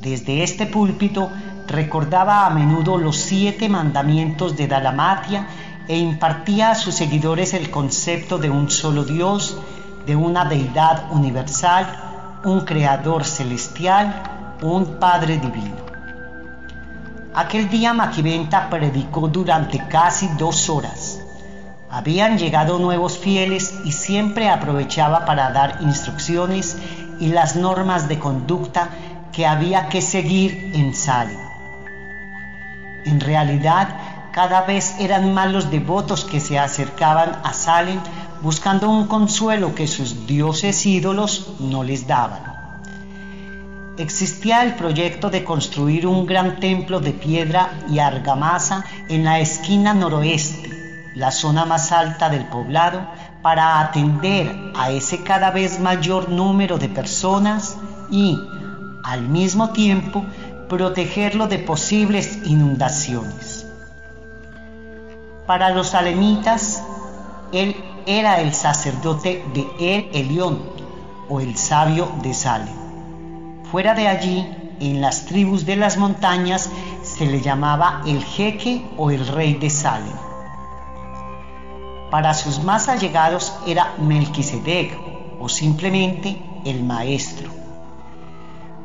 Desde 0.00 0.42
este 0.42 0.64
púlpito 0.64 1.30
recordaba 1.66 2.46
a 2.46 2.50
menudo 2.50 2.96
los 2.96 3.18
siete 3.18 3.68
mandamientos 3.68 4.56
de 4.56 4.66
Dalamatia 4.66 5.46
e 5.88 5.98
impartía 5.98 6.70
a 6.70 6.74
sus 6.74 6.94
seguidores 6.94 7.52
el 7.52 7.70
concepto 7.70 8.38
de 8.38 8.48
un 8.48 8.70
solo 8.70 9.04
Dios, 9.04 9.58
de 10.06 10.16
una 10.16 10.46
deidad 10.46 11.12
universal, 11.12 12.40
un 12.44 12.62
creador 12.62 13.24
celestial, 13.24 14.56
un 14.62 14.98
Padre 14.98 15.36
divino. 15.36 15.76
Aquel 17.34 17.68
día 17.68 17.92
Maquiventa 17.92 18.70
predicó 18.70 19.28
durante 19.28 19.86
casi 19.86 20.28
dos 20.38 20.70
horas. 20.70 21.20
Habían 21.90 22.38
llegado 22.38 22.78
nuevos 22.78 23.18
fieles 23.18 23.74
y 23.84 23.92
siempre 23.92 24.48
aprovechaba 24.48 25.26
para 25.26 25.50
dar 25.50 25.80
instrucciones 25.82 26.78
y 27.18 27.28
las 27.28 27.54
normas 27.54 28.08
de 28.08 28.18
conducta 28.18 28.88
que 29.32 29.46
había 29.46 29.88
que 29.88 30.02
seguir 30.02 30.72
en 30.74 30.94
Salem. 30.94 31.38
En 33.04 33.20
realidad, 33.20 33.88
cada 34.32 34.62
vez 34.62 34.94
eran 34.98 35.34
más 35.34 35.50
los 35.50 35.70
devotos 35.70 36.24
que 36.24 36.40
se 36.40 36.58
acercaban 36.58 37.40
a 37.42 37.52
Salem 37.52 38.00
buscando 38.42 38.88
un 38.88 39.06
consuelo 39.06 39.74
que 39.74 39.86
sus 39.86 40.26
dioses 40.26 40.86
ídolos 40.86 41.54
no 41.58 41.82
les 41.82 42.06
daban. 42.06 42.60
Existía 43.98 44.62
el 44.62 44.76
proyecto 44.76 45.28
de 45.28 45.44
construir 45.44 46.06
un 46.06 46.24
gran 46.24 46.58
templo 46.58 47.00
de 47.00 47.12
piedra 47.12 47.70
y 47.90 47.98
argamasa 47.98 48.84
en 49.08 49.24
la 49.24 49.40
esquina 49.40 49.92
noroeste, 49.92 51.10
la 51.14 51.30
zona 51.30 51.66
más 51.66 51.92
alta 51.92 52.30
del 52.30 52.46
poblado, 52.46 53.02
para 53.42 53.80
atender 53.80 54.72
a 54.74 54.90
ese 54.90 55.22
cada 55.22 55.50
vez 55.50 55.80
mayor 55.80 56.30
número 56.30 56.78
de 56.78 56.88
personas 56.88 57.76
y, 58.10 58.38
al 59.04 59.28
mismo 59.28 59.70
tiempo 59.70 60.24
protegerlo 60.68 61.46
de 61.48 61.58
posibles 61.58 62.38
inundaciones. 62.44 63.66
Para 65.46 65.70
los 65.70 65.94
alemitas, 65.94 66.82
él 67.52 67.74
era 68.06 68.40
el 68.40 68.54
sacerdote 68.54 69.44
de 69.52 69.66
El 69.80 70.08
Elión 70.14 70.62
o 71.28 71.40
el 71.40 71.56
sabio 71.56 72.10
de 72.22 72.34
Salem. 72.34 72.74
Fuera 73.70 73.94
de 73.94 74.08
allí, 74.08 74.48
en 74.80 75.00
las 75.00 75.26
tribus 75.26 75.66
de 75.66 75.76
las 75.76 75.96
montañas, 75.96 76.70
se 77.02 77.26
le 77.26 77.40
llamaba 77.40 78.02
el 78.06 78.24
jeque 78.24 78.86
o 78.96 79.10
el 79.10 79.26
rey 79.26 79.54
de 79.54 79.70
Salem. 79.70 80.16
Para 82.10 82.34
sus 82.34 82.62
más 82.62 82.88
allegados 82.88 83.52
era 83.66 83.94
Melquisedec 83.98 84.96
o 85.40 85.48
simplemente 85.48 86.40
el 86.64 86.82
maestro. 86.82 87.59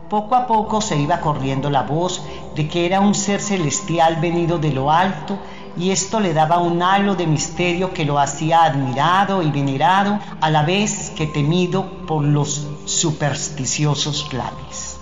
Poco 0.09 0.35
a 0.35 0.45
poco 0.45 0.81
se 0.81 0.97
iba 0.97 1.19
corriendo 1.19 1.69
la 1.69 1.81
voz 1.81 2.21
de 2.55 2.67
que 2.67 2.85
era 2.85 2.99
un 2.99 3.15
ser 3.15 3.41
celestial 3.41 4.17
venido 4.17 4.59
de 4.59 4.71
lo 4.71 4.91
alto 4.91 5.39
y 5.77 5.89
esto 5.89 6.19
le 6.19 6.33
daba 6.33 6.59
un 6.59 6.81
halo 6.83 7.15
de 7.15 7.25
misterio 7.25 7.91
que 7.93 8.05
lo 8.05 8.19
hacía 8.19 8.63
admirado 8.63 9.41
y 9.41 9.49
venerado 9.49 10.19
a 10.41 10.49
la 10.49 10.63
vez 10.63 11.11
que 11.17 11.25
temido 11.25 12.05
por 12.05 12.23
los 12.23 12.67
supersticiosos 12.85 14.25
clanes. 14.29 14.97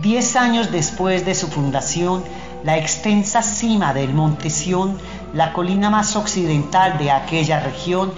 Diez 0.00 0.36
años 0.36 0.70
después 0.70 1.26
de 1.26 1.34
su 1.34 1.48
fundación, 1.48 2.22
la 2.62 2.78
extensa 2.78 3.42
cima 3.42 3.92
del 3.92 4.14
Monte 4.14 4.48
Sión, 4.48 4.98
la 5.32 5.52
colina 5.52 5.90
más 5.90 6.14
occidental 6.14 6.98
de 6.98 7.10
aquella 7.10 7.60
región, 7.60 8.12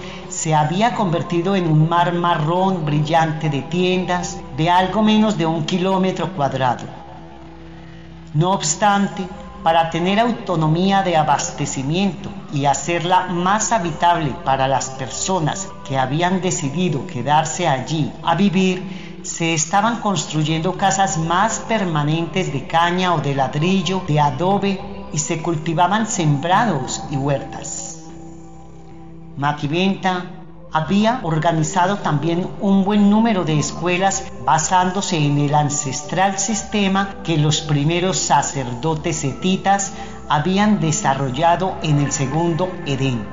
se 0.47 0.55
había 0.55 0.95
convertido 0.95 1.57
en 1.57 1.67
un 1.67 1.89
mar 1.89 2.13
marrón 2.13 2.85
brillante 2.85 3.51
de 3.51 3.63
tiendas 3.63 4.39
de 4.57 4.71
algo 4.71 5.03
menos 5.03 5.37
de 5.37 5.45
un 5.45 5.65
kilómetro 5.67 6.33
cuadrado. 6.37 6.85
No 8.33 8.53
obstante, 8.53 9.27
para 9.65 9.91
tener 9.91 10.21
autonomía 10.21 11.03
de 11.03 11.17
abastecimiento 11.17 12.31
y 12.53 12.67
hacerla 12.67 13.27
más 13.27 13.73
habitable 13.73 14.37
para 14.45 14.69
las 14.69 14.91
personas 14.91 15.67
que 15.85 15.99
habían 15.99 16.41
decidido 16.41 17.09
quedarse 17.09 17.67
allí 17.67 18.13
a 18.23 18.37
vivir, 18.37 19.21
se 19.25 19.53
estaban 19.53 19.97
construyendo 19.97 20.75
casas 20.77 21.19
más 21.19 21.59
permanentes 21.59 22.53
de 22.53 22.69
caña 22.69 23.15
o 23.15 23.19
de 23.19 23.35
ladrillo, 23.35 24.03
de 24.07 24.21
adobe 24.21 24.81
y 25.13 25.19
se 25.19 25.43
cultivaban 25.43 26.07
sembrados 26.07 27.03
y 27.11 27.17
huertas. 27.17 27.76
Maquiventa 29.37 30.25
había 30.73 31.21
organizado 31.23 31.99
también 31.99 32.49
un 32.61 32.85
buen 32.85 33.11
número 33.11 33.45
de 33.45 33.59
escuelas 33.59 34.33
basándose 34.45 35.19
en 35.19 35.39
el 35.39 35.55
ancestral 35.55 36.39
sistema 36.39 37.17
que 37.23 37.37
los 37.37 37.61
primeros 37.61 38.19
sacerdotes 38.19 39.17
setitas 39.17 39.93
habían 40.29 40.81
desarrollado 40.81 41.77
en 41.83 42.01
el 42.01 42.13
segundo 42.13 42.71
Edén. 42.87 43.27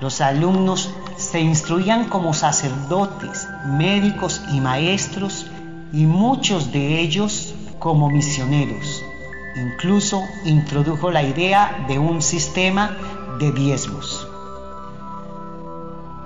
Los 0.00 0.20
alumnos 0.20 0.94
se 1.16 1.40
instruían 1.40 2.04
como 2.08 2.32
sacerdotes, 2.32 3.48
médicos 3.66 4.42
y 4.52 4.60
maestros 4.60 5.46
y 5.92 6.06
muchos 6.06 6.72
de 6.72 7.00
ellos 7.00 7.54
como 7.78 8.08
misioneros. 8.10 9.02
Incluso 9.56 10.22
introdujo 10.44 11.10
la 11.10 11.22
idea 11.22 11.84
de 11.88 11.98
un 11.98 12.22
sistema 12.22 12.96
de 13.38 13.52
diezmos. 13.52 14.19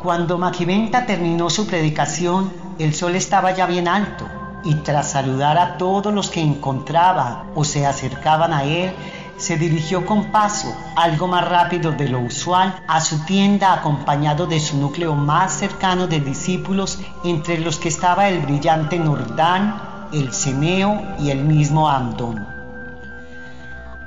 Cuando 0.05 0.37
Maquiventa 0.37 1.07
terminó 1.07 1.49
su 1.49 1.67
predicación, 1.67 2.53
el 2.79 2.95
sol 2.95 3.17
estaba 3.17 3.53
ya 3.53 3.65
bien 3.65 3.89
alto 3.89 4.29
y 4.63 4.75
tras 4.75 5.13
saludar 5.13 5.57
a 5.57 5.79
todos 5.79 6.13
los 6.13 6.29
que 6.29 6.43
encontraba 6.43 7.47
o 7.55 7.65
se 7.65 7.87
acercaban 7.87 8.53
a 8.53 8.65
él, 8.65 8.93
se 9.39 9.57
dirigió 9.57 10.05
con 10.05 10.31
paso, 10.31 10.77
algo 10.95 11.27
más 11.27 11.49
rápido 11.49 11.93
de 11.93 12.11
lo 12.11 12.21
usual, 12.21 12.83
a 12.87 13.01
su 13.01 13.25
tienda 13.25 13.73
acompañado 13.73 14.47
de 14.47 14.61
su 14.61 14.77
núcleo 14.77 15.15
más 15.15 15.55
cercano 15.55 16.07
de 16.07 16.21
discípulos, 16.21 16.99
entre 17.25 17.57
los 17.57 17.79
que 17.79 17.89
estaba 17.89 18.29
el 18.29 18.41
brillante 18.41 18.99
Nordán, 18.99 20.09
el 20.13 20.35
Ceneo 20.35 21.01
y 21.19 21.31
el 21.31 21.43
mismo 21.45 21.89
Amdón. 21.89 22.47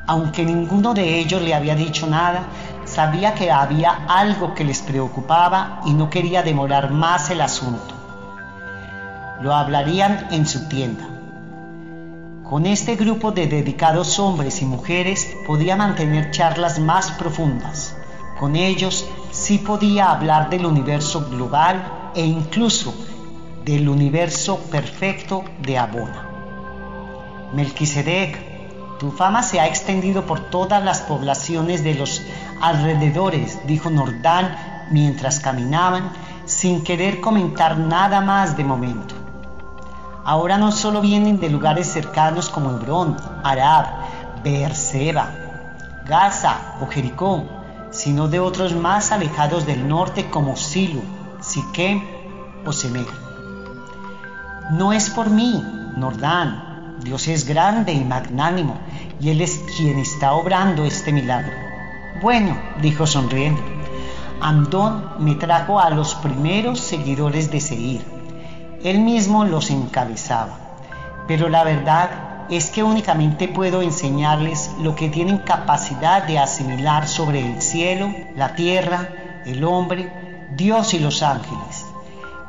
Aunque 0.05 0.45
ninguno 0.45 0.93
de 0.93 1.17
ellos 1.17 1.41
le 1.41 1.55
había 1.55 1.73
dicho 1.73 2.05
nada, 2.05 2.43
Sabía 2.97 3.35
que 3.35 3.51
había 3.51 3.91
algo 4.07 4.55
que 4.55 4.63
les 4.63 4.81
preocupaba 4.81 5.81
y 5.85 5.93
no 5.93 6.09
quería 6.09 6.41
demorar 6.41 6.89
más 6.89 7.29
el 7.29 7.41
asunto. 7.41 7.93
Lo 9.39 9.53
hablarían 9.53 10.29
en 10.31 10.47
su 10.47 10.67
tienda. 10.67 11.07
Con 12.49 12.65
este 12.65 12.95
grupo 12.95 13.31
de 13.31 13.45
dedicados 13.45 14.17
hombres 14.17 14.63
y 14.63 14.65
mujeres 14.65 15.37
podía 15.45 15.75
mantener 15.75 16.31
charlas 16.31 16.79
más 16.79 17.11
profundas. 17.11 17.95
Con 18.39 18.55
ellos 18.55 19.07
sí 19.29 19.59
podía 19.59 20.09
hablar 20.09 20.49
del 20.49 20.65
universo 20.65 21.29
global 21.29 22.11
e 22.15 22.25
incluso 22.25 22.95
del 23.63 23.89
universo 23.89 24.57
perfecto 24.71 25.43
de 25.61 25.77
Abona. 25.77 26.29
Melquisedec 27.53 28.46
tu 28.99 29.11
fama 29.11 29.43
se 29.43 29.59
ha 29.59 29.67
extendido 29.67 30.25
por 30.25 30.39
todas 30.39 30.83
las 30.83 31.01
poblaciones 31.01 31.83
de 31.83 31.93
los 31.93 32.21
alrededores, 32.61 33.59
dijo 33.67 33.89
Nordán 33.89 34.55
mientras 34.89 35.39
caminaban, 35.39 36.11
sin 36.45 36.83
querer 36.83 37.21
comentar 37.21 37.77
nada 37.77 38.21
más 38.21 38.57
de 38.57 38.63
momento. 38.63 39.15
Ahora 40.23 40.57
no 40.57 40.71
solo 40.71 41.01
vienen 41.01 41.39
de 41.39 41.49
lugares 41.49 41.87
cercanos 41.87 42.49
como 42.49 42.71
Hebrón, 42.71 43.17
Arab, 43.43 43.85
Beerseba, 44.43 45.29
Gaza 46.05 46.75
o 46.81 46.87
Jericó, 46.87 47.45
sino 47.91 48.27
de 48.27 48.39
otros 48.39 48.75
más 48.75 49.11
alejados 49.11 49.65
del 49.65 49.87
norte 49.87 50.29
como 50.29 50.55
Silo, 50.55 51.01
Siquem 51.39 52.03
o 52.65 52.73
Semer. 52.73 53.07
No 54.71 54.91
es 54.91 55.09
por 55.09 55.29
mí, 55.29 55.63
Nordán, 55.95 56.66
Dios 57.03 57.27
es 57.27 57.45
grande 57.45 57.93
y 57.93 58.03
magnánimo 58.03 58.77
y 59.19 59.29
Él 59.29 59.41
es 59.41 59.61
quien 59.77 59.99
está 59.99 60.33
obrando 60.33 60.85
este 60.85 61.11
milagro. 61.11 61.53
Bueno, 62.21 62.57
dijo 62.81 63.05
sonriendo, 63.05 63.61
Andón 64.41 65.13
me 65.19 65.35
trajo 65.35 65.79
a 65.79 65.89
los 65.89 66.15
primeros 66.15 66.79
seguidores 66.79 67.51
de 67.51 67.61
Seir. 67.61 68.05
Él 68.83 68.99
mismo 68.99 69.45
los 69.45 69.69
encabezaba. 69.69 70.57
Pero 71.27 71.49
la 71.49 71.63
verdad 71.63 72.09
es 72.49 72.69
que 72.69 72.83
únicamente 72.83 73.47
puedo 73.47 73.81
enseñarles 73.81 74.71
lo 74.81 74.95
que 74.95 75.09
tienen 75.09 75.39
capacidad 75.39 76.23
de 76.23 76.39
asimilar 76.39 77.07
sobre 77.07 77.45
el 77.45 77.61
cielo, 77.61 78.13
la 78.35 78.55
tierra, 78.55 79.09
el 79.45 79.63
hombre, 79.63 80.11
Dios 80.55 80.93
y 80.93 80.99
los 80.99 81.23
ángeles. 81.23 81.85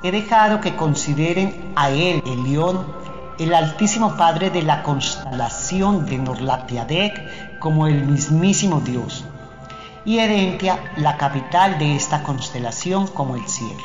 He 0.03 0.13
dejado 0.13 0.61
que 0.61 0.77
consideren 0.77 1.73
a 1.75 1.91
Él, 1.91 2.23
el 2.25 2.45
león, 2.45 2.87
el 3.39 3.55
Altísimo 3.55 4.17
Padre 4.17 4.51
de 4.51 4.63
la 4.63 4.83
constelación 4.83 6.07
de 6.07 6.19
Norlatiadec 6.19 7.59
como 7.61 7.87
el 7.87 8.05
mismísimo 8.05 8.81
Dios, 8.81 9.25
y 10.05 10.19
Herentia 10.19 10.93
la 10.97 11.17
capital 11.17 11.79
de 11.79 11.95
esta 11.95 12.23
constelación 12.23 13.07
como 13.07 13.37
el 13.37 13.47
cielo. 13.47 13.83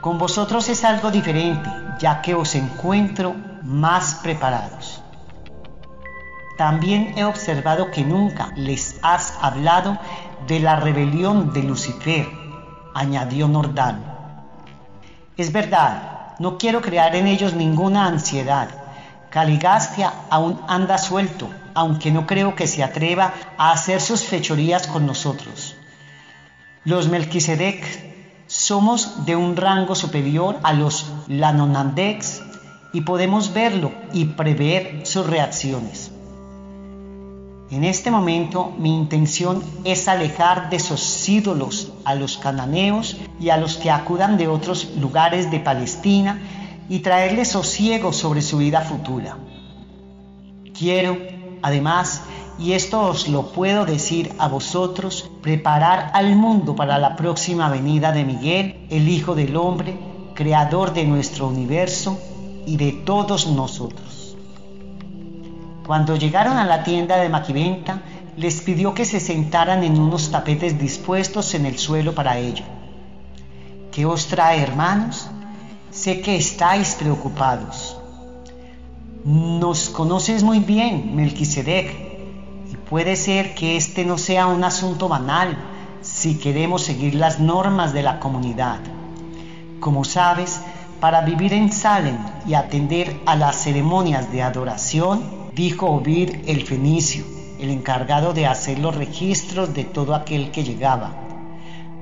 Con 0.00 0.18
vosotros 0.18 0.68
es 0.68 0.84
algo 0.84 1.10
diferente, 1.10 1.70
ya 2.00 2.20
que 2.20 2.34
os 2.34 2.54
encuentro 2.54 3.34
más 3.62 4.14
preparados. 4.16 5.02
También 6.56 7.14
he 7.16 7.24
observado 7.24 7.90
que 7.90 8.04
nunca 8.04 8.50
les 8.56 8.98
has 9.02 9.38
hablado 9.40 9.98
de 10.46 10.58
la 10.58 10.76
rebelión 10.76 11.52
de 11.52 11.62
Lucifer, 11.62 12.26
añadió 12.94 13.46
Nordán. 13.46 14.02
Es 15.36 15.52
verdad, 15.52 16.19
no 16.40 16.56
quiero 16.56 16.80
crear 16.80 17.14
en 17.16 17.26
ellos 17.26 17.52
ninguna 17.52 18.06
ansiedad. 18.06 18.70
Caligastia 19.28 20.10
aún 20.30 20.58
anda 20.68 20.96
suelto, 20.96 21.50
aunque 21.74 22.10
no 22.10 22.26
creo 22.26 22.54
que 22.54 22.66
se 22.66 22.82
atreva 22.82 23.34
a 23.58 23.72
hacer 23.72 24.00
sus 24.00 24.24
fechorías 24.24 24.86
con 24.86 25.04
nosotros. 25.04 25.76
Los 26.82 27.08
Melquisedec 27.08 28.46
somos 28.46 29.26
de 29.26 29.36
un 29.36 29.54
rango 29.54 29.94
superior 29.94 30.58
a 30.62 30.72
los 30.72 31.12
Lanonandex 31.28 32.40
y 32.94 33.02
podemos 33.02 33.52
verlo 33.52 33.92
y 34.14 34.24
prever 34.24 35.06
sus 35.06 35.26
reacciones. 35.26 36.09
En 37.70 37.84
este 37.84 38.10
momento 38.10 38.72
mi 38.78 38.96
intención 38.96 39.62
es 39.84 40.08
alejar 40.08 40.70
de 40.70 40.76
esos 40.76 41.28
ídolos 41.28 41.92
a 42.04 42.16
los 42.16 42.36
cananeos 42.36 43.16
y 43.38 43.50
a 43.50 43.58
los 43.58 43.76
que 43.76 43.92
acudan 43.92 44.36
de 44.36 44.48
otros 44.48 44.96
lugares 44.96 45.52
de 45.52 45.60
Palestina 45.60 46.40
y 46.88 46.98
traerles 46.98 47.48
sosiego 47.48 48.12
sobre 48.12 48.42
su 48.42 48.58
vida 48.58 48.80
futura. 48.80 49.38
Quiero, 50.76 51.16
además, 51.62 52.22
y 52.58 52.72
esto 52.72 53.02
os 53.02 53.28
lo 53.28 53.52
puedo 53.52 53.86
decir 53.86 54.32
a 54.38 54.48
vosotros, 54.48 55.30
preparar 55.40 56.10
al 56.14 56.34
mundo 56.34 56.74
para 56.74 56.98
la 56.98 57.14
próxima 57.14 57.68
venida 57.68 58.10
de 58.10 58.24
Miguel, 58.24 58.86
el 58.90 59.08
Hijo 59.08 59.36
del 59.36 59.54
Hombre, 59.56 59.96
creador 60.34 60.92
de 60.92 61.04
nuestro 61.04 61.46
universo 61.46 62.18
y 62.66 62.76
de 62.76 62.90
todos 62.90 63.46
nosotros. 63.46 64.09
Cuando 65.90 66.14
llegaron 66.14 66.56
a 66.56 66.66
la 66.66 66.84
tienda 66.84 67.16
de 67.16 67.28
Maquiventa, 67.28 68.00
les 68.36 68.60
pidió 68.60 68.94
que 68.94 69.04
se 69.04 69.18
sentaran 69.18 69.82
en 69.82 69.98
unos 69.98 70.30
tapetes 70.30 70.78
dispuestos 70.78 71.52
en 71.54 71.66
el 71.66 71.78
suelo 71.78 72.14
para 72.14 72.38
ello. 72.38 72.62
¿Qué 73.90 74.06
os 74.06 74.28
trae, 74.28 74.62
hermanos? 74.62 75.28
Sé 75.90 76.20
que 76.20 76.36
estáis 76.36 76.94
preocupados. 76.94 77.98
Nos 79.24 79.88
conoces 79.88 80.44
muy 80.44 80.60
bien, 80.60 81.16
Melquisedec, 81.16 81.90
y 82.72 82.76
puede 82.88 83.16
ser 83.16 83.56
que 83.56 83.76
este 83.76 84.04
no 84.04 84.16
sea 84.16 84.46
un 84.46 84.62
asunto 84.62 85.08
banal 85.08 85.58
si 86.02 86.38
queremos 86.38 86.82
seguir 86.82 87.16
las 87.16 87.40
normas 87.40 87.92
de 87.92 88.04
la 88.04 88.20
comunidad. 88.20 88.78
Como 89.80 90.04
sabes, 90.04 90.60
para 91.00 91.22
vivir 91.22 91.52
en 91.52 91.72
Salem 91.72 92.18
y 92.46 92.54
atender 92.54 93.20
a 93.26 93.34
las 93.34 93.56
ceremonias 93.56 94.30
de 94.30 94.44
adoración, 94.44 95.39
dijo 95.54 95.86
Ovid 95.86 96.30
el 96.46 96.64
fenicio, 96.64 97.24
el 97.58 97.70
encargado 97.70 98.32
de 98.32 98.46
hacer 98.46 98.78
los 98.78 98.94
registros 98.94 99.74
de 99.74 99.84
todo 99.84 100.14
aquel 100.14 100.50
que 100.50 100.64
llegaba. 100.64 101.12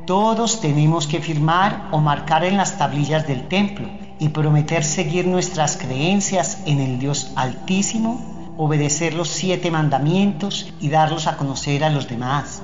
Todos 0.06 0.60
tenemos 0.60 1.06
que 1.06 1.20
firmar 1.20 1.88
o 1.90 1.98
marcar 1.98 2.44
en 2.44 2.56
las 2.56 2.78
tablillas 2.78 3.26
del 3.26 3.48
templo 3.48 3.88
y 4.18 4.30
prometer 4.30 4.84
seguir 4.84 5.26
nuestras 5.26 5.76
creencias 5.76 6.62
en 6.66 6.80
el 6.80 6.98
Dios 6.98 7.32
Altísimo, 7.36 8.54
obedecer 8.56 9.14
los 9.14 9.28
siete 9.28 9.70
mandamientos 9.70 10.72
y 10.80 10.88
darlos 10.88 11.26
a 11.26 11.36
conocer 11.36 11.84
a 11.84 11.90
los 11.90 12.08
demás. 12.08 12.62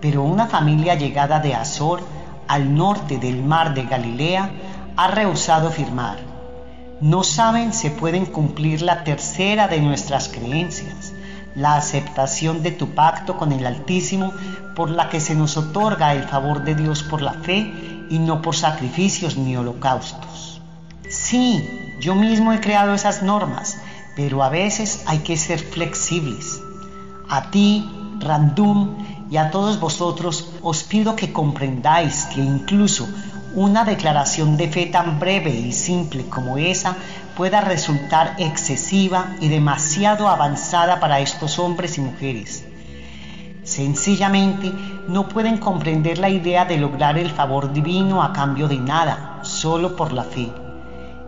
Pero 0.00 0.22
una 0.22 0.46
familia 0.46 0.94
llegada 0.94 1.40
de 1.40 1.54
Azor, 1.54 2.00
al 2.46 2.74
norte 2.74 3.18
del 3.18 3.42
mar 3.42 3.74
de 3.74 3.84
Galilea, 3.84 4.50
ha 4.96 5.08
rehusado 5.08 5.70
firmar. 5.70 6.33
No 7.04 7.22
saben 7.22 7.74
si 7.74 7.90
pueden 7.90 8.24
cumplir 8.24 8.80
la 8.80 9.04
tercera 9.04 9.68
de 9.68 9.78
nuestras 9.78 10.30
creencias, 10.30 11.12
la 11.54 11.76
aceptación 11.76 12.62
de 12.62 12.70
tu 12.70 12.94
pacto 12.94 13.36
con 13.36 13.52
el 13.52 13.66
Altísimo 13.66 14.32
por 14.74 14.88
la 14.88 15.10
que 15.10 15.20
se 15.20 15.34
nos 15.34 15.58
otorga 15.58 16.14
el 16.14 16.22
favor 16.22 16.64
de 16.64 16.74
Dios 16.74 17.02
por 17.02 17.20
la 17.20 17.34
fe 17.34 18.06
y 18.08 18.18
no 18.18 18.40
por 18.40 18.56
sacrificios 18.56 19.36
ni 19.36 19.54
holocaustos. 19.54 20.62
Sí, 21.06 21.62
yo 22.00 22.14
mismo 22.14 22.54
he 22.54 22.60
creado 22.60 22.94
esas 22.94 23.22
normas, 23.22 23.76
pero 24.16 24.42
a 24.42 24.48
veces 24.48 25.04
hay 25.04 25.18
que 25.18 25.36
ser 25.36 25.58
flexibles. 25.58 26.58
A 27.28 27.50
ti, 27.50 27.86
Randum, 28.18 28.96
y 29.30 29.36
a 29.36 29.50
todos 29.50 29.78
vosotros 29.78 30.48
os 30.62 30.82
pido 30.84 31.16
que 31.16 31.34
comprendáis 31.34 32.24
que 32.34 32.40
incluso 32.40 33.06
una 33.54 33.84
declaración 33.84 34.56
de 34.56 34.68
fe 34.68 34.86
tan 34.86 35.20
breve 35.20 35.50
y 35.50 35.72
simple 35.72 36.26
como 36.26 36.58
esa 36.58 36.96
pueda 37.36 37.60
resultar 37.60 38.34
excesiva 38.38 39.36
y 39.40 39.48
demasiado 39.48 40.28
avanzada 40.28 40.98
para 40.98 41.20
estos 41.20 41.58
hombres 41.58 41.98
y 41.98 42.00
mujeres. 42.00 42.66
Sencillamente 43.62 44.72
no 45.08 45.28
pueden 45.28 45.58
comprender 45.58 46.18
la 46.18 46.28
idea 46.28 46.64
de 46.64 46.78
lograr 46.78 47.16
el 47.16 47.30
favor 47.30 47.72
divino 47.72 48.22
a 48.22 48.32
cambio 48.32 48.68
de 48.68 48.78
nada, 48.78 49.40
solo 49.42 49.96
por 49.96 50.12
la 50.12 50.24
fe. 50.24 50.50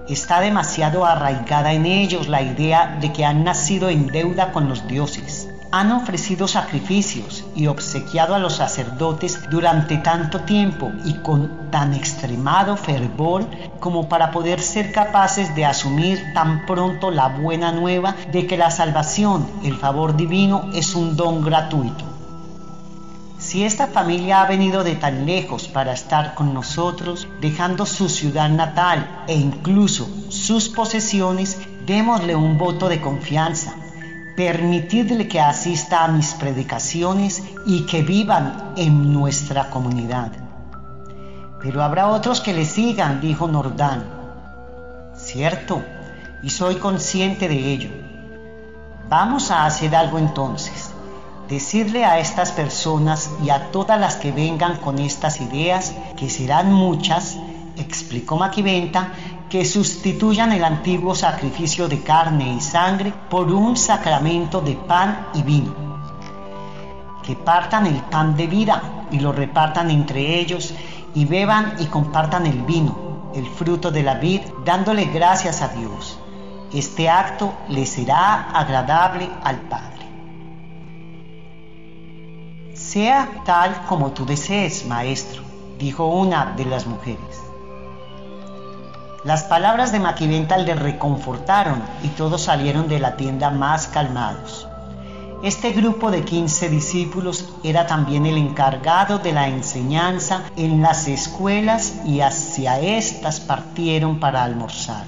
Está 0.09 0.41
demasiado 0.41 1.05
arraigada 1.05 1.73
en 1.73 1.87
ellos 1.87 2.29
la 2.29 2.43
idea 2.43 2.99
de 3.01 3.13
que 3.13 3.25
han 3.25 3.45
nacido 3.45 3.89
en 3.89 4.09
deuda 4.09 4.53
con 4.53 4.69
los 4.69 4.87
dioses 4.87 5.46
han 5.73 5.93
ofrecido 5.93 6.49
sacrificios 6.49 7.45
y 7.55 7.67
obsequiado 7.67 8.35
a 8.35 8.39
los 8.39 8.57
sacerdotes 8.57 9.41
durante 9.51 9.99
tanto 9.99 10.41
tiempo 10.41 10.93
y 11.05 11.15
con 11.15 11.71
tan 11.71 11.95
extremado 11.95 12.77
fervor 12.77 13.47
como 13.81 14.09
para 14.09 14.31
poder 14.31 14.61
ser 14.61 14.93
capaces 14.93 15.55
de 15.55 15.65
asumir 15.65 16.33
tan 16.35 16.67
pronto 16.67 17.11
la 17.11 17.29
buena 17.29 17.73
nueva 17.73 18.15
de 18.33 18.47
que 18.47 18.57
la 18.57 18.71
salvación, 18.71 19.47
el 19.65 19.77
favor 19.77 20.17
divino, 20.17 20.71
es 20.73 20.95
un 20.95 21.17
don 21.17 21.43
gratuito. 21.43 22.05
Si 23.39 23.65
esta 23.65 23.87
familia 23.87 24.43
ha 24.43 24.49
venido 24.49 24.83
de 24.83 24.97
tan 24.97 25.27
lejos 25.27 25.69
para 25.69 25.93
estar 25.93 26.35
con 26.35 26.55
nosotros, 26.55 27.29
dejando 27.41 27.85
su 27.85 28.09
ciudad 28.09 28.49
natal 28.49 29.25
e 29.29 29.35
incluso 29.35 30.09
sus 30.31 30.69
posesiones, 30.69 31.61
démosle 31.87 32.35
un 32.35 32.57
voto 32.57 32.89
de 32.89 33.01
confianza 33.01 33.75
permitidle 34.37 35.27
que 35.27 35.41
asista 35.41 36.05
a 36.05 36.09
mis 36.09 36.35
predicaciones 36.35 37.43
y 37.65 37.87
que 37.87 38.03
vivan 38.03 38.75
en 38.77 39.13
nuestra 39.13 39.71
comunidad. 39.71 40.31
Pero 41.63 41.83
habrá 41.83 42.09
otros 42.09 42.41
que 42.41 42.53
le 42.53 42.67
sigan, 42.67 43.21
dijo 43.21 43.49
Nordán. 43.49 44.05
Cierto, 45.17 45.83
y 46.43 46.51
soy 46.51 46.77
consciente 46.77 47.49
de 47.49 47.73
ello. 47.73 47.91
Vamos 49.09 49.51
a 49.51 49.65
hacer 49.65 49.97
algo 49.97 50.19
entonces. 50.19 50.93
Decirle 51.49 52.05
a 52.05 52.19
estas 52.19 52.53
personas 52.53 53.31
y 53.43 53.51
a 53.51 53.71
todas 53.71 53.99
las 53.99 54.17
que 54.17 54.33
vengan 54.33 54.77
con 54.77 54.99
estas 54.99 55.41
ideas, 55.41 55.95
que 56.17 56.29
serán 56.29 56.73
muchas, 56.73 57.37
explicó 57.77 58.37
Maquiventa, 58.37 59.13
que 59.51 59.65
sustituyan 59.65 60.53
el 60.53 60.65
antiguo 60.65 61.15
sacrificio 61.15 61.89
de 61.89 62.03
carne 62.03 62.55
y 62.55 62.61
sangre 62.61 63.13
por 63.31 63.53
un 63.53 63.77
sacramento 63.77 64.61
de 64.61 64.75
pan 64.75 65.29
y 65.35 65.43
vino. 65.43 65.75
Que 67.23 67.37
partan 67.37 67.87
el 67.87 68.01
pan 68.03 68.37
de 68.37 68.47
vida 68.47 69.07
y 69.11 69.21
lo 69.21 69.33
repartan 69.33 69.91
entre 69.91 70.41
ellos 70.41 70.75
y 71.15 71.25
beban 71.25 71.75
y 71.79 71.87
compartan 71.87 72.47
el 72.47 72.63
vino, 72.63 73.31
el 73.35 73.47
fruto 73.47 73.91
de 73.91 74.03
la 74.03 74.15
vid, 74.15 74.43
dándole 74.65 75.07
gracias 75.07 75.63
a 75.63 75.69
Dios. 75.69 76.19
Este 76.73 77.09
acto 77.09 77.55
le 77.69 77.87
será 77.87 78.51
agradable 78.51 79.31
al 79.45 79.61
Padre. 79.61 79.97
Sea 82.75 83.43
tal 83.45 83.85
como 83.87 84.11
tú 84.11 84.27
desees, 84.27 84.85
maestro, 84.87 85.43
dijo 85.79 86.07
una 86.07 86.53
de 86.57 86.65
las 86.67 86.87
mujeres. 86.87 87.36
Las 89.27 89.43
palabras 89.43 89.91
de 89.91 89.99
Maquiventa 89.99 90.57
le 90.57 90.77
reconfortaron 90.77 91.83
y 92.05 92.11
todos 92.11 92.43
salieron 92.43 92.87
de 92.87 93.01
la 93.01 93.17
tienda 93.17 93.51
más 93.51 93.89
calmados. 93.89 94.69
Este 95.43 95.73
grupo 95.73 96.13
de 96.13 96.23
15 96.23 96.69
discípulos 96.69 97.53
era 97.65 97.89
también 97.89 98.25
el 98.25 98.37
encargado 98.37 99.19
de 99.19 99.33
la 99.33 99.49
enseñanza 99.49 100.43
en 100.57 100.81
las 100.81 101.09
escuelas 101.09 101.95
y 102.05 102.21
hacia 102.21 102.79
estas 102.79 103.41
partieron 103.41 104.21
para 104.21 104.45
almorzar. 104.45 105.07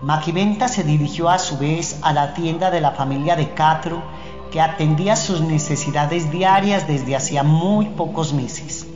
Maquiventa 0.00 0.66
se 0.68 0.82
dirigió 0.82 1.28
a 1.28 1.38
su 1.38 1.58
vez 1.58 1.98
a 2.00 2.14
la 2.14 2.32
tienda 2.32 2.70
de 2.70 2.80
la 2.80 2.92
familia 2.92 3.36
de 3.36 3.52
Catro 3.52 4.02
que 4.50 4.62
atendía 4.62 5.14
sus 5.14 5.42
necesidades 5.42 6.30
diarias 6.30 6.88
desde 6.88 7.16
hacía 7.16 7.42
muy 7.42 7.84
pocos 7.84 8.32
meses. 8.32 8.86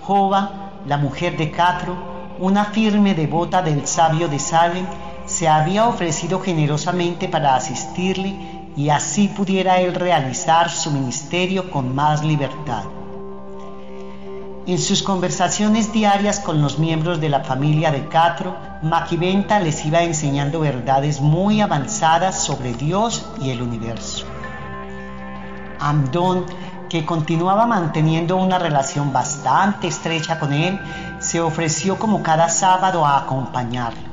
Jova, 0.00 0.72
la 0.88 0.96
mujer 0.96 1.36
de 1.36 1.52
Catro, 1.52 2.17
una 2.40 2.66
firme 2.66 3.14
devota 3.14 3.62
del 3.62 3.86
sabio 3.86 4.28
de 4.28 4.38
Salem, 4.38 4.86
se 5.26 5.48
había 5.48 5.86
ofrecido 5.86 6.40
generosamente 6.40 7.28
para 7.28 7.54
asistirle 7.54 8.36
y 8.76 8.90
así 8.90 9.28
pudiera 9.28 9.80
él 9.80 9.94
realizar 9.94 10.70
su 10.70 10.90
ministerio 10.90 11.70
con 11.70 11.94
más 11.94 12.24
libertad. 12.24 12.84
En 14.66 14.78
sus 14.78 15.02
conversaciones 15.02 15.92
diarias 15.92 16.40
con 16.40 16.60
los 16.60 16.78
miembros 16.78 17.20
de 17.20 17.30
la 17.30 17.40
familia 17.40 17.90
de 17.90 18.06
Catro, 18.08 18.54
Maquiventa 18.82 19.58
les 19.60 19.84
iba 19.84 20.02
enseñando 20.02 20.60
verdades 20.60 21.20
muy 21.20 21.60
avanzadas 21.60 22.44
sobre 22.44 22.74
Dios 22.74 23.26
y 23.40 23.50
el 23.50 23.62
universo. 23.62 24.26
Amdón 25.80 26.44
que 26.88 27.04
continuaba 27.04 27.66
manteniendo 27.66 28.36
una 28.36 28.58
relación 28.58 29.12
bastante 29.12 29.88
estrecha 29.88 30.38
con 30.38 30.52
él, 30.52 30.78
se 31.28 31.42
ofreció 31.42 31.98
como 31.98 32.22
cada 32.22 32.48
sábado 32.48 33.04
a 33.04 33.18
acompañarlo. 33.18 34.08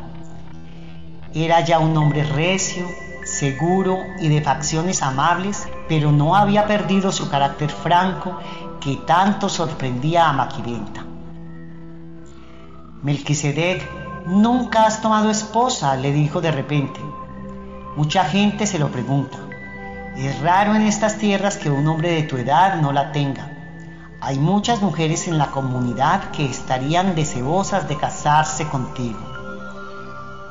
Era 1.34 1.62
ya 1.62 1.80
un 1.80 1.96
hombre 1.96 2.26
recio, 2.26 2.90
seguro 3.24 4.00
y 4.20 4.28
de 4.28 4.42
facciones 4.42 5.02
amables, 5.02 5.66
pero 5.88 6.12
no 6.12 6.36
había 6.36 6.68
perdido 6.68 7.14
su 7.14 7.30
carácter 7.30 7.70
franco 7.70 8.38
que 8.82 8.98
tanto 9.08 9.48
sorprendía 9.48 10.28
a 10.28 10.34
Maquiventa. 10.34 11.06
Melquisedec, 13.02 13.90
nunca 14.26 14.86
has 14.86 15.02
tomado 15.02 15.32
esposa, 15.32 15.96
le 15.96 16.12
dijo 16.12 16.42
de 16.42 16.52
repente. 16.52 17.00
Mucha 17.96 18.26
gente 18.26 18.68
se 18.68 18.78
lo 18.78 18.90
pregunta. 18.90 19.38
Es 20.18 20.42
raro 20.42 20.76
en 20.76 20.82
estas 20.82 21.18
tierras 21.18 21.56
que 21.56 21.70
un 21.70 21.88
hombre 21.88 22.12
de 22.12 22.24
tu 22.24 22.36
edad 22.36 22.76
no 22.82 22.92
la 22.92 23.14
tenga. 23.14 23.55
Hay 24.26 24.40
muchas 24.40 24.82
mujeres 24.82 25.28
en 25.28 25.38
la 25.38 25.52
comunidad 25.52 26.32
que 26.32 26.48
estarían 26.48 27.14
deseosas 27.14 27.88
de 27.88 27.96
casarse 27.96 28.68
contigo. 28.68 29.20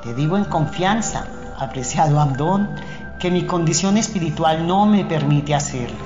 Te 0.01 0.15
digo 0.15 0.37
en 0.37 0.45
confianza, 0.45 1.27
apreciado 1.59 2.21
Amdón, 2.21 2.71
que 3.19 3.33
mi 3.33 3.47
condición 3.47 3.97
espiritual 3.97 4.69
no 4.69 4.87
me 4.87 5.05
permite 5.05 5.57
hacerlo. 5.57 6.05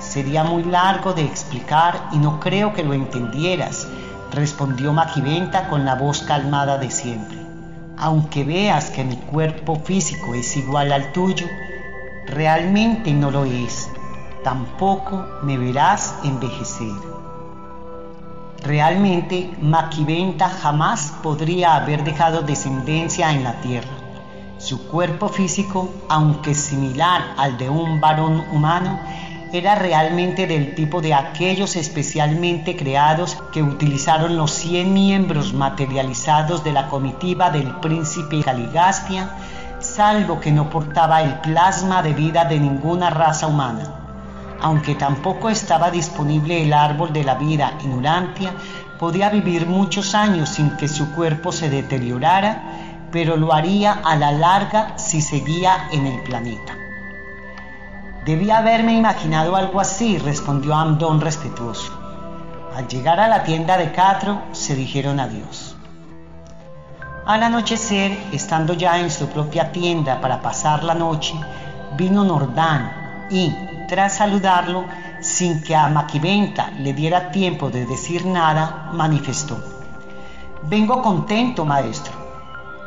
Sería 0.00 0.42
muy 0.42 0.64
largo 0.64 1.12
de 1.12 1.22
explicar 1.22 2.08
y 2.10 2.18
no 2.18 2.40
creo 2.40 2.74
que 2.74 2.82
lo 2.82 2.94
entendieras, 2.94 3.86
respondió 4.32 4.92
Maquiventa 4.92 5.68
con 5.68 5.84
la 5.84 5.94
voz 5.94 6.22
calmada 6.22 6.78
de 6.78 6.90
siempre. 6.90 7.38
Aunque 7.96 8.42
veas 8.42 8.90
que 8.90 9.04
mi 9.04 9.18
cuerpo 9.18 9.76
físico 9.76 10.34
es 10.34 10.56
igual 10.56 10.90
al 10.90 11.12
tuyo, 11.12 11.46
realmente 12.26 13.12
no 13.12 13.30
lo 13.30 13.44
es, 13.44 13.88
tampoco 14.42 15.24
me 15.42 15.56
verás 15.56 16.14
envejecer. 16.24 16.92
Realmente 18.62 19.50
Maquiventa 19.60 20.48
jamás 20.48 21.14
podría 21.22 21.76
haber 21.76 22.04
dejado 22.04 22.42
descendencia 22.42 23.32
en 23.32 23.44
la 23.44 23.60
tierra. 23.60 23.88
Su 24.58 24.88
cuerpo 24.88 25.28
físico, 25.28 25.88
aunque 26.08 26.54
similar 26.54 27.22
al 27.36 27.56
de 27.58 27.70
un 27.70 28.00
varón 28.00 28.44
humano, 28.50 28.98
era 29.52 29.76
realmente 29.76 30.46
del 30.46 30.74
tipo 30.74 31.00
de 31.00 31.14
aquellos 31.14 31.76
especialmente 31.76 32.76
creados 32.76 33.38
que 33.52 33.62
utilizaron 33.62 34.36
los 34.36 34.50
100 34.50 34.92
miembros 34.92 35.54
materializados 35.54 36.64
de 36.64 36.72
la 36.72 36.88
comitiva 36.88 37.50
del 37.50 37.70
príncipe 37.76 38.42
Caligastia 38.42 39.30
es 39.80 39.98
algo 40.00 40.40
que 40.40 40.50
no 40.50 40.68
portaba 40.68 41.22
el 41.22 41.34
plasma 41.40 42.02
de 42.02 42.12
vida 42.12 42.44
de 42.44 42.58
ninguna 42.58 43.10
raza 43.10 43.46
humana. 43.46 43.97
Aunque 44.60 44.94
tampoco 44.94 45.50
estaba 45.50 45.90
disponible 45.90 46.62
el 46.62 46.72
árbol 46.72 47.12
de 47.12 47.24
la 47.24 47.36
vida 47.36 47.74
en 47.82 47.92
Urantia, 47.92 48.52
podía 48.98 49.30
vivir 49.30 49.66
muchos 49.66 50.14
años 50.14 50.48
sin 50.48 50.70
que 50.76 50.88
su 50.88 51.14
cuerpo 51.14 51.52
se 51.52 51.70
deteriorara, 51.70 52.62
pero 53.12 53.36
lo 53.36 53.52
haría 53.52 54.00
a 54.04 54.16
la 54.16 54.32
larga 54.32 54.98
si 54.98 55.20
seguía 55.20 55.88
en 55.92 56.06
el 56.06 56.22
planeta. 56.22 56.76
Debía 58.24 58.58
haberme 58.58 58.94
imaginado 58.94 59.56
algo 59.56 59.80
así, 59.80 60.18
respondió 60.18 60.74
Amdón 60.74 61.20
respetuoso. 61.20 61.92
Al 62.76 62.86
llegar 62.86 63.20
a 63.20 63.28
la 63.28 63.44
tienda 63.44 63.78
de 63.78 63.92
Catro, 63.92 64.42
se 64.52 64.74
dijeron 64.74 65.18
adiós. 65.18 65.76
Al 67.24 67.42
anochecer, 67.42 68.18
estando 68.32 68.74
ya 68.74 68.98
en 68.98 69.10
su 69.10 69.28
propia 69.28 69.72
tienda 69.72 70.20
para 70.20 70.42
pasar 70.42 70.84
la 70.84 70.94
noche, 70.94 71.34
vino 71.96 72.24
Nordán 72.24 73.28
y, 73.30 73.52
tras 73.88 74.18
saludarlo, 74.18 74.84
sin 75.20 75.62
que 75.62 75.74
a 75.74 75.88
Maquiventa 75.88 76.70
le 76.70 76.92
diera 76.92 77.30
tiempo 77.32 77.70
de 77.70 77.86
decir 77.86 78.26
nada, 78.26 78.90
manifestó. 78.92 79.58
Vengo 80.64 81.02
contento, 81.02 81.64
maestro. 81.64 82.12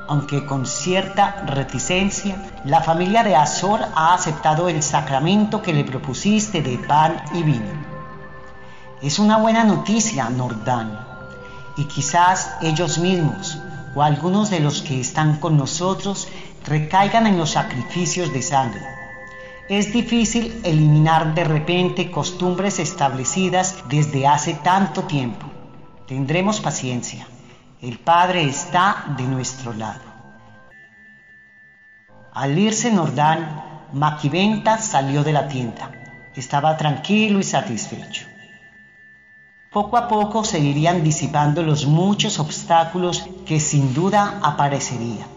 Aunque 0.08 0.46
con 0.46 0.66
cierta 0.66 1.44
reticencia, 1.48 2.36
la 2.66 2.82
familia 2.82 3.24
de 3.24 3.36
Azor 3.36 3.82
ha 3.96 4.14
aceptado 4.14 4.70
el 4.70 4.84
sacramento 4.84 5.62
que 5.62 5.74
le 5.74 5.84
propusiste 5.84 6.62
de 6.62 6.78
pan 6.78 7.24
y 7.34 7.44
vino. 7.44 7.72
Es 9.02 9.18
una 9.18 9.38
buena 9.38 9.64
noticia, 9.64 10.30
Nordán, 10.30 11.00
y 11.78 11.86
quizás 11.86 12.54
ellos 12.62 13.00
mismos 13.00 13.58
o 13.96 14.04
algunos 14.04 14.50
de 14.50 14.60
los 14.60 14.82
que 14.82 15.02
están 15.02 15.38
con 15.38 15.58
nosotros 15.58 16.28
recaigan 16.66 17.26
en 17.26 17.38
los 17.38 17.52
sacrificios 17.52 18.32
de 18.32 18.42
sangre. 18.42 19.01
Es 19.72 19.94
difícil 19.94 20.60
eliminar 20.66 21.34
de 21.34 21.46
repente 21.46 22.12
costumbres 22.12 22.78
establecidas 22.78 23.78
desde 23.88 24.28
hace 24.28 24.56
tanto 24.56 25.04
tiempo. 25.04 25.46
Tendremos 26.10 26.60
paciencia. 26.60 27.26
El 27.82 27.98
Padre 27.98 28.44
está 28.44 29.16
de 29.16 29.24
nuestro 29.24 29.72
lado. 29.72 30.02
Al 32.34 32.60
irse 32.60 32.92
Nordán, 32.92 33.88
Maquiventa 33.94 34.78
salió 34.78 35.24
de 35.24 35.32
la 35.32 35.48
tienda. 35.48 35.90
Estaba 36.36 36.76
tranquilo 36.76 37.40
y 37.40 37.44
satisfecho. 37.44 38.26
Poco 39.72 39.96
a 39.96 40.10
poco 40.10 40.44
se 40.44 40.60
irían 40.60 41.02
disipando 41.02 41.64
los 41.64 41.86
muchos 41.86 42.40
obstáculos 42.40 43.24
que 43.46 43.62
sin 43.62 43.94
duda 43.94 44.38
aparecerían. 44.44 45.30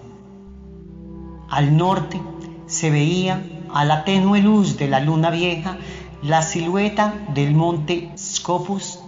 Al 1.49 1.76
norte 1.76 2.20
se 2.66 2.91
veía, 2.91 3.41
a 3.75 3.85
la 3.85 4.05
tenue 4.05 4.41
luz 4.41 4.79
de 4.79 4.87
la 4.87 5.01
luna 5.01 5.31
vieja, 5.31 5.77
la 6.22 6.43
silueta 6.43 7.12
del 7.35 7.55
monte 7.55 8.11
Scopus 8.16 9.01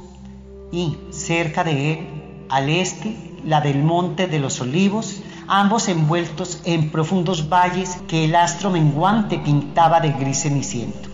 y, 0.72 0.96
cerca 1.10 1.62
de 1.62 1.92
él, 1.92 2.08
al 2.48 2.68
este, 2.68 3.16
la 3.44 3.60
del 3.60 3.84
monte 3.84 4.26
de 4.26 4.40
los 4.40 4.60
olivos, 4.60 5.22
ambos 5.46 5.88
envueltos 5.88 6.60
en 6.64 6.90
profundos 6.90 7.48
valles 7.48 7.98
que 8.08 8.24
el 8.24 8.34
astro 8.34 8.70
menguante 8.70 9.38
pintaba 9.38 10.00
de 10.00 10.10
gris 10.10 10.42
ceniciento. 10.42 11.08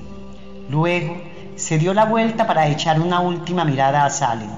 Luego, 0.71 1.21
se 1.55 1.77
dio 1.77 1.93
la 1.93 2.07
vuelta 2.07 2.47
para 2.47 2.69
echar 2.69 3.01
una 3.01 3.21
última 3.21 3.67
mirada 3.67 4.07
a 4.07 4.11
Salem. 4.11 4.51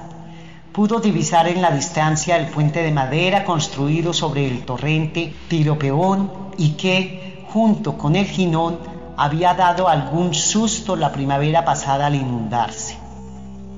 Pudo 0.71 1.01
divisar 1.01 1.49
en 1.49 1.61
la 1.61 1.71
distancia 1.71 2.37
el 2.37 2.47
puente 2.47 2.81
de 2.81 2.91
madera 2.91 3.43
construido 3.43 4.13
sobre 4.13 4.47
el 4.47 4.63
torrente 4.63 5.33
Tiropeón 5.49 6.31
y 6.57 6.71
que, 6.71 7.24
junto 7.55 7.97
con 7.97 8.17
el 8.17 8.25
Ginón, 8.25 8.79
había 9.15 9.53
dado 9.53 9.87
algún 9.87 10.33
susto 10.33 10.97
la 10.97 11.13
primavera 11.13 11.63
pasada 11.63 12.07
al 12.07 12.15
inundarse. 12.15 12.97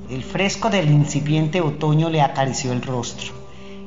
El 0.09 0.23
fresco 0.23 0.71
del 0.71 0.89
incipiente 0.89 1.61
otoño 1.61 2.09
le 2.09 2.23
acarició 2.23 2.71
el 2.71 2.81
rostro. 2.81 3.35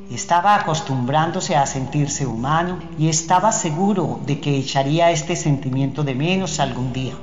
Estaba 0.09 0.55
acostumbrándose 0.55 1.57
a 1.57 1.65
sentirse 1.65 2.25
humano 2.25 2.79
y 2.97 3.09
estaba 3.09 3.51
seguro 3.51 4.21
de 4.25 4.39
que 4.39 4.57
echaría 4.57 5.11
este 5.11 5.35
sentimiento 5.35 6.05
de 6.05 6.15
menos 6.15 6.61
algún 6.61 6.93
día 6.93 7.15